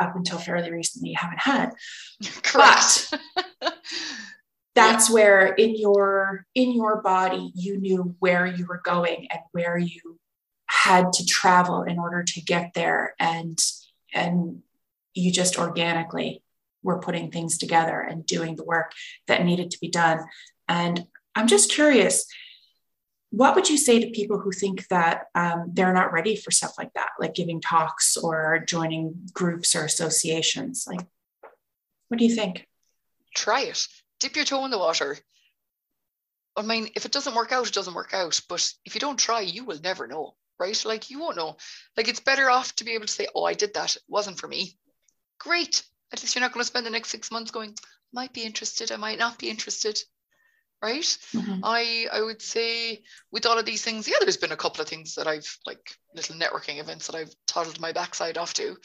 [0.00, 1.72] up until fairly recently you haven't had.
[2.42, 3.14] Correct.
[3.60, 3.74] But
[4.74, 5.14] that's yeah.
[5.14, 10.18] where in your in your body you knew where you were going and where you
[10.66, 13.58] had to travel in order to get there and
[14.12, 14.62] and
[15.14, 16.42] you just organically
[16.82, 18.92] were putting things together and doing the work
[19.28, 20.20] that needed to be done
[20.68, 22.26] and i'm just curious
[23.36, 26.74] what would you say to people who think that um, they're not ready for stuff
[26.78, 30.86] like that, like giving talks or joining groups or associations?
[30.88, 31.04] Like,
[32.08, 32.66] what do you think?
[33.34, 33.88] Try it.
[34.20, 35.18] Dip your toe in the water.
[36.56, 38.40] I mean, if it doesn't work out, it doesn't work out.
[38.48, 40.80] But if you don't try, you will never know, right?
[40.84, 41.56] Like, you won't know.
[41.96, 43.96] Like, it's better off to be able to say, oh, I did that.
[43.96, 44.78] It wasn't for me.
[45.40, 45.82] Great.
[46.12, 47.74] At least you're not going to spend the next six months going,
[48.12, 50.00] might be interested, I might not be interested
[50.84, 51.18] right?
[51.32, 51.60] Mm-hmm.
[51.64, 54.88] I I would say with all of these things, yeah, there's been a couple of
[54.88, 58.76] things that I've like little networking events that I've toddled my backside off to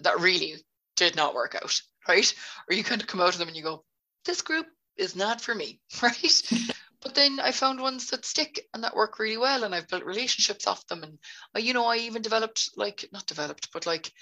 [0.00, 0.56] that really
[0.96, 2.34] did not work out, right?
[2.68, 3.84] Or you kind of come out of them and you go,
[4.26, 4.66] this group
[4.98, 6.42] is not for me, right?
[7.02, 10.04] but then I found ones that stick and that work really well, and I've built
[10.04, 11.18] relationships off them, and
[11.54, 14.12] I, you know, I even developed like not developed, but like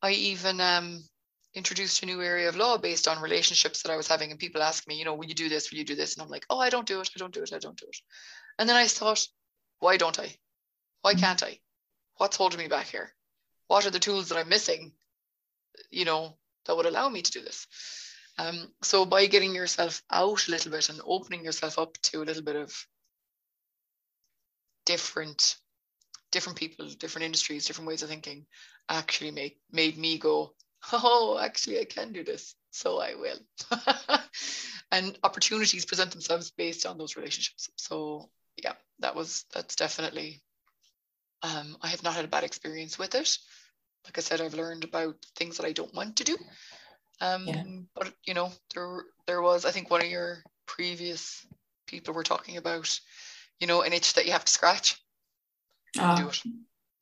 [0.00, 1.02] I even um
[1.54, 4.30] introduced a new area of law based on relationships that I was having.
[4.30, 5.70] And people ask me, you know, will you do this?
[5.70, 6.14] Will you do this?
[6.14, 7.10] And I'm like, oh, I don't do it.
[7.14, 7.52] I don't do it.
[7.52, 7.96] I don't do it.
[8.58, 9.26] And then I thought,
[9.80, 10.34] why don't I?
[11.02, 11.20] Why mm.
[11.20, 11.58] can't I?
[12.16, 13.12] What's holding me back here?
[13.68, 14.92] What are the tools that I'm missing,
[15.90, 16.36] you know,
[16.66, 17.66] that would allow me to do this?
[18.38, 22.24] Um, so by getting yourself out a little bit and opening yourself up to a
[22.24, 22.72] little bit of
[24.86, 25.56] different
[26.30, 28.46] different people, different industries, different ways of thinking,
[28.88, 30.54] actually make made me go,
[30.92, 32.54] oh, actually, I can do this.
[32.70, 33.38] So I will.
[34.92, 37.70] and opportunities present themselves based on those relationships.
[37.76, 38.28] So
[38.62, 40.42] yeah, that was, that's definitely,
[41.42, 43.38] um, I have not had a bad experience with it.
[44.04, 46.36] Like I said, I've learned about things that I don't want to do.
[47.20, 47.64] Um, yeah.
[47.94, 51.46] But you know, there there was, I think, one of your previous
[51.86, 52.98] people were talking about,
[53.60, 55.02] you know, an itch that you have to scratch.
[55.98, 56.42] Oh, do it.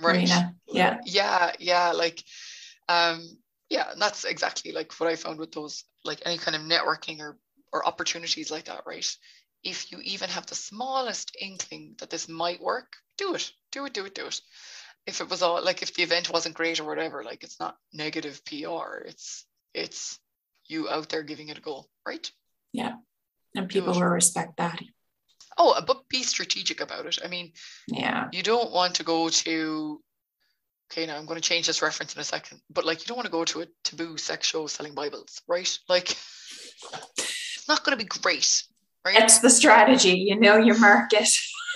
[0.01, 0.17] Right.
[0.17, 0.55] Marina.
[0.69, 0.99] Yeah.
[1.05, 1.53] Yeah.
[1.59, 1.93] Yeah.
[1.93, 2.23] Like,
[2.89, 3.27] um,
[3.69, 7.21] yeah and that's exactly like what i found with those like any kind of networking
[7.21, 7.37] or
[7.73, 9.17] or opportunities like that right?
[9.63, 13.53] If you even have the smallest inkling that this might work do it.
[13.73, 14.41] Do it do it do it.
[15.07, 17.77] If it was all like if the event wasn't great or whatever like it's not
[17.93, 19.45] negative pr it's
[19.75, 20.19] it's
[20.69, 22.31] you out there giving it a go right?
[22.73, 22.95] Yeah.
[23.55, 24.81] And people will respect that.
[25.59, 27.19] Oh but be strategic about it.
[27.25, 27.53] I mean
[27.89, 28.29] yeah.
[28.33, 30.01] you don't want to go to
[30.91, 33.17] okay, now I'm going to change this reference in a second, but like you don't
[33.17, 35.79] want to go to a taboo sex show selling Bibles, right?
[35.89, 36.11] Like
[37.19, 38.63] it's not going to be great,
[39.05, 39.23] right?
[39.23, 41.29] It's the strategy, you know your market.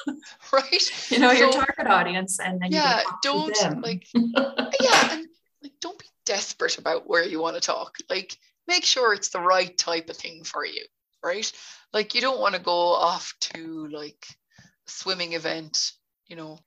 [0.53, 1.11] right?
[1.11, 5.27] You know your target audience, and then yeah, don't like yeah, and
[5.63, 7.97] like don't be desperate about where you want to talk.
[8.09, 8.37] Like
[8.67, 10.85] make sure it's the right type of thing for you,
[11.23, 11.51] right?
[11.93, 14.25] Like you don't want to go off to like
[14.61, 15.93] a swimming event,
[16.29, 16.59] you know,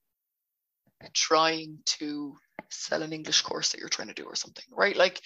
[1.14, 2.36] trying to
[2.70, 4.96] sell an English course that you're trying to do or something, right?
[4.96, 5.22] Like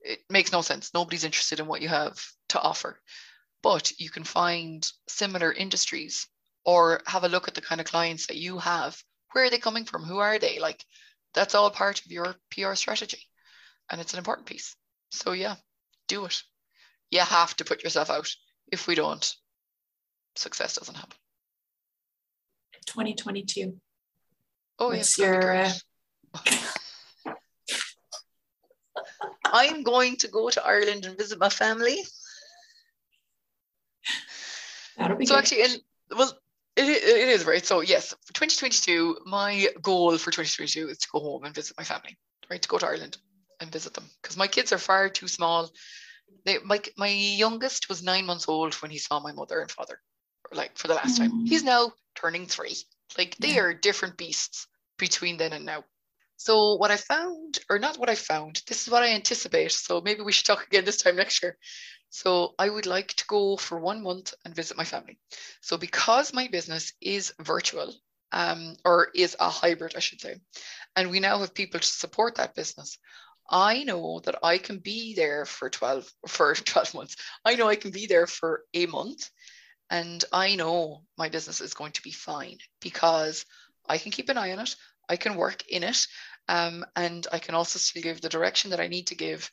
[0.00, 0.92] it makes no sense.
[0.94, 2.18] Nobody's interested in what you have
[2.50, 3.00] to offer.
[3.62, 6.28] But you can find similar industries
[6.64, 8.96] or have a look at the kind of clients that you have.
[9.32, 10.04] Where are they coming from?
[10.04, 10.58] Who are they?
[10.58, 10.84] Like
[11.34, 13.22] that's all part of your PR strategy.
[13.90, 14.76] And it's an important piece.
[15.10, 15.56] So yeah,
[16.08, 16.42] do it.
[17.10, 18.28] You have to put yourself out.
[18.70, 19.34] If we don't,
[20.34, 21.16] success doesn't happen.
[22.86, 23.76] 2022.
[24.78, 25.16] Oh, yes.
[25.16, 25.72] gonna
[26.44, 26.66] your.
[29.44, 31.98] I'm going to go to Ireland and visit my family.
[34.98, 35.38] That'll be So good.
[35.38, 35.70] actually, in
[36.16, 36.32] well,
[36.76, 37.64] it, it is right.
[37.64, 41.84] So yes, for 2022, my goal for 2022 is to go home and visit my
[41.84, 42.16] family.
[42.50, 43.18] Right, to go to Ireland
[43.60, 45.70] and visit them because my kids are far too small.
[46.44, 50.00] They, my my youngest was nine months old when he saw my mother and father,
[50.52, 51.32] like for the last time.
[51.32, 51.48] Mm.
[51.48, 52.76] He's now turning three.
[53.18, 53.60] Like they Yeah.
[53.60, 54.66] are different beasts
[54.98, 55.84] between then and now.
[56.36, 59.72] So what I found, or not what I found, this is what I anticipate.
[59.72, 61.56] So maybe we should talk again this time next year.
[62.10, 65.18] So I would like to go for one month and visit my family.
[65.60, 67.94] So because my business is virtual,
[68.32, 70.36] um, or is a hybrid, I should say,
[70.96, 72.98] and we now have people to support that business,
[73.50, 77.16] I know that I can be there for 12 for 12 months.
[77.44, 79.30] I know I can be there for a month
[79.90, 83.44] and I know my business is going to be fine because
[83.88, 84.74] I can keep an eye on it.
[85.08, 86.06] I can work in it.
[86.48, 89.50] Um, and I can also still give the direction that I need to give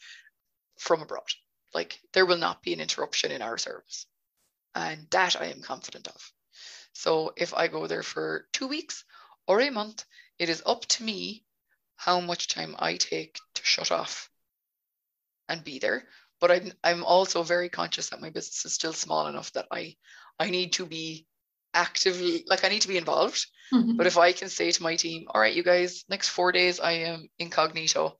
[0.79, 1.27] from abroad.
[1.73, 4.07] Like there will not be an interruption in our service.
[4.75, 6.31] And that I am confident of.
[6.93, 9.03] So if I go there for two weeks
[9.47, 10.05] or a month,
[10.39, 11.43] it is up to me
[11.95, 14.29] how much time I take to shut off
[15.47, 16.07] and be there.
[16.43, 19.95] But I'm, I'm also very conscious that my business is still small enough that I,
[20.37, 21.25] I need to be
[21.73, 23.47] actively, like I need to be involved.
[23.71, 23.95] Mhm.
[23.95, 26.81] But if I can say to my team, all right, you guys, next four days
[26.81, 28.17] I am incognito,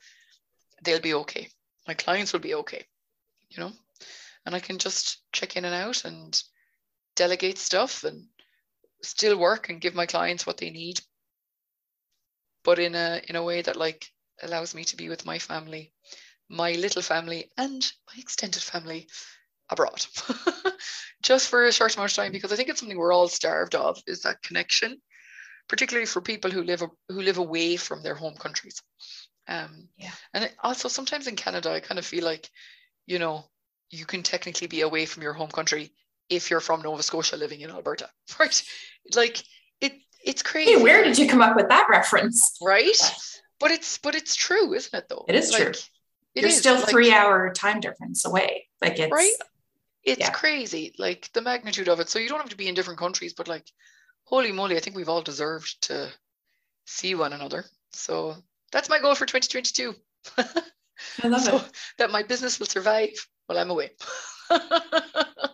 [0.84, 1.50] they'll be okay.
[1.86, 2.86] My clients will be okay,
[3.50, 3.74] you know,
[4.46, 6.42] and I can just check in and out and
[7.18, 8.30] delegate stuff and
[9.02, 11.02] still work and give my clients what they need,
[12.64, 14.08] but in a in a way that like
[14.42, 15.92] allows me to be with my family,
[16.50, 19.08] my little family, and my extended family
[19.70, 20.06] abroad,
[21.24, 23.76] just for a short amount of time because I think it's something we're all starved
[23.76, 25.02] of is that connection
[25.68, 28.82] particularly for people who live who live away from their home countries.
[29.48, 30.12] Um, Yeah.
[30.34, 32.50] And also sometimes in Canada, I kind of feel like,
[33.06, 33.46] you know,
[33.90, 35.92] you can technically be away from your home country
[36.30, 38.64] if you're from Nova Scotia living in Alberta, right?
[39.16, 39.44] Like
[39.82, 39.94] it,
[40.26, 40.74] it's crazy.
[40.74, 42.58] Hey, where did you come up with that reference?
[42.62, 42.98] Right?
[43.60, 45.06] But it's but it's true, isn't it?
[45.10, 45.72] Though It is true.
[46.36, 48.68] It You're is, still like- three hour time difference away.
[48.82, 49.34] Like it's right?
[50.04, 50.32] It's yeah.
[50.32, 52.10] crazy, like the magnitude of it.
[52.10, 53.66] So you don't have to be in different countries, but like,
[54.26, 56.10] holy moly, I think we've all deserved to
[56.86, 57.64] see one another.
[57.92, 58.36] So
[58.74, 59.94] that's my goal for 2022.
[61.24, 61.72] I love so it.
[62.00, 63.12] that my business will survive
[63.48, 63.92] while I'm away.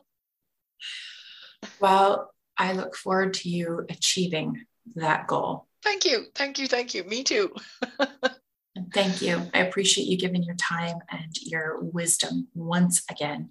[1.79, 4.65] Well, I look forward to you achieving
[4.95, 5.67] that goal.
[5.83, 7.03] thank you, thank you, thank you.
[7.03, 7.53] Me too.
[8.79, 9.41] And thank you.
[9.53, 13.49] I appreciate you giving your time and your wisdom once again.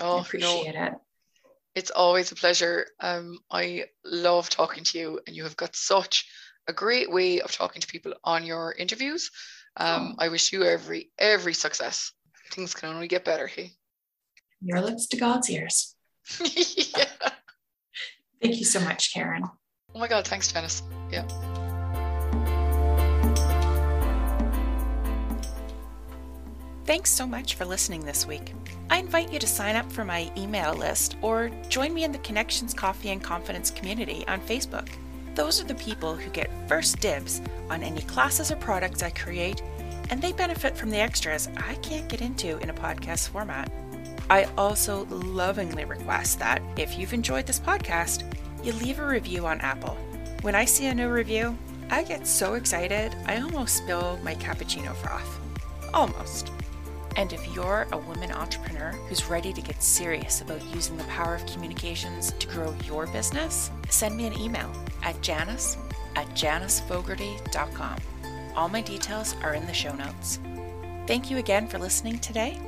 [0.00, 0.92] I Oh, no, appreciate it.
[1.74, 2.86] it's always a pleasure.
[3.00, 6.26] Um, I love talking to you, and you have got such
[6.68, 9.30] a great way of talking to people on your interviews.
[9.76, 10.24] Um, Oh.
[10.24, 12.12] I wish you every every success.
[12.52, 13.46] Things can only get better.
[13.46, 13.72] Hey.
[14.62, 15.94] Your lips to God's ears.
[16.40, 17.04] yeah.
[18.42, 19.44] Thank you so much, Karen.
[19.94, 20.82] Oh my God, thanks, Janice.
[21.10, 21.26] Yeah.
[26.86, 28.54] Thanks so much for listening this week.
[28.90, 32.18] I invite you to sign up for my email list or join me in the
[32.18, 34.88] Connections Coffee and Confidence community on Facebook.
[35.34, 39.64] Those are the people who get first dibs on any classes or products I create,
[40.10, 43.68] and they benefit from the extras I can't get into in a podcast format.
[44.30, 48.22] I also lovingly request that if you've enjoyed this podcast,
[48.62, 49.96] you leave a review on Apple.
[50.42, 51.58] When I see a new review,
[51.90, 55.40] I get so excited I almost spill my cappuccino froth.
[55.92, 56.52] Almost.
[57.16, 61.34] And if you're a woman entrepreneur who's ready to get serious about using the power
[61.34, 64.70] of communications to grow your business, send me an email
[65.02, 65.78] at janice
[66.14, 67.98] at janicefogarty.com.
[68.54, 70.40] All my details are in the show notes.
[71.06, 72.58] Thank you again for listening today,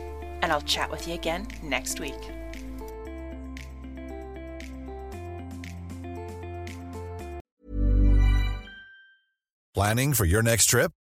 [0.42, 2.14] and I'll chat with you again next week.
[9.74, 10.92] Planning for your next trip?